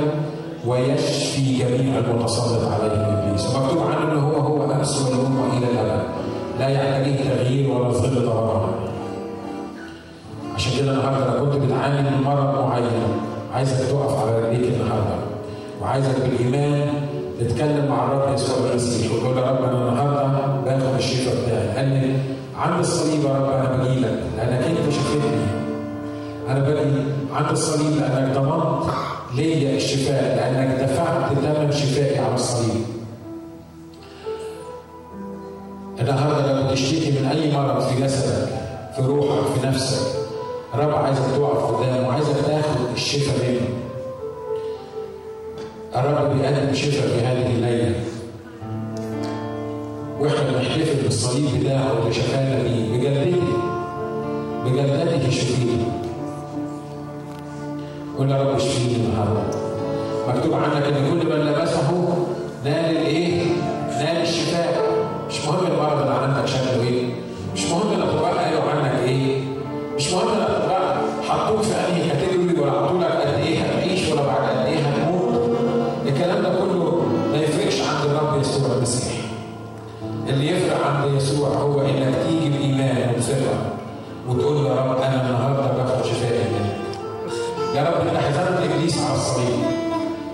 ويشفي 0.66 1.58
جميع 1.58 2.00
المتسلط 2.00 2.64
عليهم 2.72 3.18
إبليس. 3.18 3.56
ومكتوب 3.56 3.84
عنه 3.84 4.12
إن 4.12 4.18
هو 4.18 4.36
هو 4.36 4.72
أمس 4.72 5.02
واليوم 5.02 5.40
والى 5.40 5.72
الأبد. 5.72 6.04
لا 6.60 6.70
يعتريه 6.70 7.24
تغيير 7.24 7.72
ولا 7.72 7.90
ظل 7.90 8.26
ضرر 8.26 8.70
عشان 10.56 10.80
كده 10.80 10.92
النهارده 10.92 11.38
لو 11.38 11.46
كنت 11.46 11.62
بتعاني 11.64 12.10
من 12.10 12.24
مرض 12.24 12.68
معين. 12.68 13.20
عايزك 13.54 13.78
تقف 13.78 14.20
على 14.20 14.40
رجليك 14.40 14.74
النهارده. 14.74 15.16
وعايزك 15.82 16.16
بالإيمان 16.22 17.05
تتكلم 17.40 17.86
مع 17.90 18.04
الرب 18.04 18.34
يسوع 18.34 18.58
المسيح 18.72 19.12
وتقول 19.12 19.38
يا 19.38 19.52
رب 19.52 19.64
أنا 19.64 19.90
النهارده 19.90 20.62
باخد 20.66 20.96
الشفاء 20.98 21.36
بتاعي 21.44 21.68
لأن 21.68 22.20
عند 22.58 22.80
الصليب 22.80 23.24
يا 23.24 23.30
رب 23.30 23.50
أنا 23.50 23.78
باجي 23.78 24.00
لك 24.00 24.20
لانك 24.38 24.64
أنت 24.64 24.94
شفيتني 24.94 25.46
أنا 26.50 26.60
باجي 26.60 27.02
عند 27.34 27.52
الصليب 27.52 27.98
لأنك 28.00 28.38
ضمنت 28.38 28.84
ليا 29.36 29.76
الشفاء 29.76 30.36
لأنك 30.36 30.82
دفعت 30.82 31.34
ثمن 31.34 31.72
شفائي 31.72 32.20
على 32.20 32.36
الصليب. 32.36 32.82
النهارده 36.02 36.62
لو 36.62 36.68
بتشتكي 36.72 37.12
من 37.12 37.26
أي 37.26 37.58
مرض 37.58 37.82
في 37.82 38.04
جسدك 38.04 38.48
في 38.96 39.02
روحك 39.02 39.46
في 39.54 39.68
نفسك 39.68 40.06
الرب 40.74 40.96
عايزك 40.96 41.22
تقف 41.22 41.76
قدامه 41.76 42.08
وعايزك 42.08 42.36
تاخد 42.48 42.80
الشفاء 42.94 43.52
منه. 43.52 43.75
الرب 45.96 46.38
بيقدم 46.38 46.74
شفاء 46.74 47.08
في 47.08 47.26
هذه 47.26 47.56
الليلة 47.56 47.96
وإحنا 50.20 50.52
بنحتفل 50.52 51.04
بالصليب 51.04 51.64
بتاعه 51.64 51.92
اللي 52.02 52.14
شفانا 52.14 52.64
بيه 52.64 52.98
بجلدته 52.98 53.44
بجلدته 54.66 55.30
شفينا 55.30 55.86
قول 58.18 58.32
يا 58.32 58.42
رب 58.44 58.56
اشفيني 58.56 58.96
النهارده 58.96 59.42
مكتوب 60.28 60.54
عنك 60.54 60.84
إن 60.84 60.94
كل 61.10 61.30
من 61.30 61.46
لمسه 61.46 61.92
نال 62.66 62.98
الإيه؟ 62.98 63.44
نال 64.00 64.22
الشفاء 64.22 64.82
مش 65.30 65.46
مهم 65.48 65.66
المرض 65.68 66.02
اللي 66.02 66.14
عندك 66.14 66.46
شكله 66.48 66.84
إيه؟ 66.88 67.06
مش 67.54 67.66
مهم 67.66 67.94
الاطباء 67.94 68.34
قالوا 68.34 68.70
عنك 68.72 69.00
إيه؟ 69.04 69.42
مش 69.96 70.14
مهم 70.14 70.28
الاطباء 70.38 71.02
حطوك 71.30 71.62
في 71.62 71.74
هو 81.58 81.82
انك 81.82 82.16
تيجي 82.28 82.50
بايمان 82.50 83.14
وبثقه 83.14 83.58
وتقول 84.28 84.66
يا 84.66 84.72
رب 84.72 84.98
أنا 84.98 85.22
النهارده 85.22 85.84
باخد 85.84 86.06
شفائي 86.06 86.44
منك 86.44 86.76
يا 87.76 87.84
رب 87.84 88.08
انت 88.08 88.18
حزنت 88.18 88.72
إبليس 88.72 88.98
على 89.06 89.14
الصليب. 89.16 89.60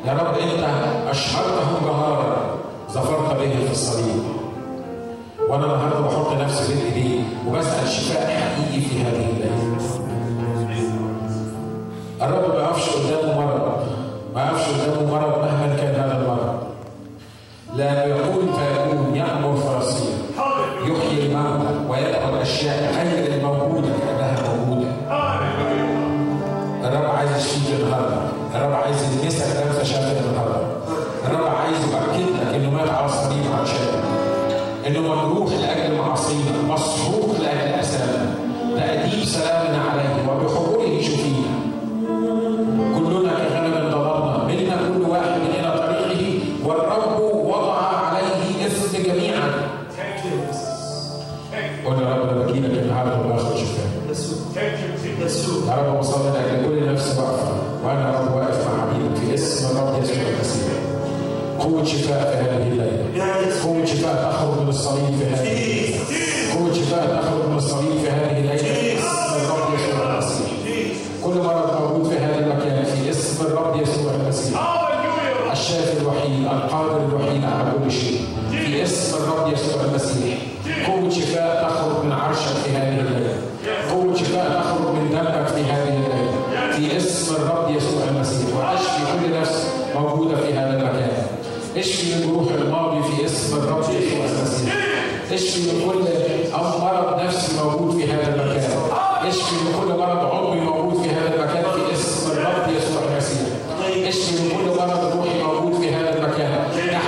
يا 0.06 0.14
رب 0.14 0.38
انت 0.38 0.64
اشهرته 1.10 1.86
جهارا 1.86 2.56
ظفرت 2.92 3.40
به 3.40 3.66
في 3.66 3.72
الصليب. 3.72 4.24
وأنا 5.50 5.66
النهارده 5.66 6.00
بحط 6.00 6.32
نفسي 6.34 6.74
بين 6.74 6.86
ايديه 6.86 7.24
وبسأل 7.48 7.88
شفاء 7.88 8.28
حقيقي 8.28 8.82
في 8.82 9.02
هذه 9.04 9.30
الليلة. 9.30 9.52
الرب 12.22 12.56
اشفي 91.78 92.28
جروح 92.28 92.48
الماضي 92.52 93.04
في 93.04 93.26
اسم 93.26 93.58
الرب 93.58 93.80
يسوع 93.80 94.26
المسيح. 94.26 94.76
اشفي 95.32 95.62
من 95.62 95.90
كل 95.90 96.00
مرض 96.82 97.24
نفسي 97.24 97.64
موجود 97.64 97.98
في 97.98 98.12
هذا 98.12 98.36
المكان. 98.36 98.72
اشفي 99.28 99.56
من 99.56 99.74
كل 99.80 100.00
مرض 100.00 100.26
عضوي 100.26 100.60
موجود 100.60 101.04
في 101.04 101.10
هذا 101.10 101.36
المكان 101.36 101.64
في 101.64 101.94
اسم 101.94 102.32
الرب 102.32 102.76
يسوع 102.78 103.02
المسيح. 103.12 103.48
اشفي 104.08 104.44
من 104.44 104.50
كل 104.50 104.80
مرض 104.80 105.18
روحي 105.18 105.44
موجود 105.44 105.82
في 105.82 105.96
هذا 105.96 106.18
المكان. 106.18 107.01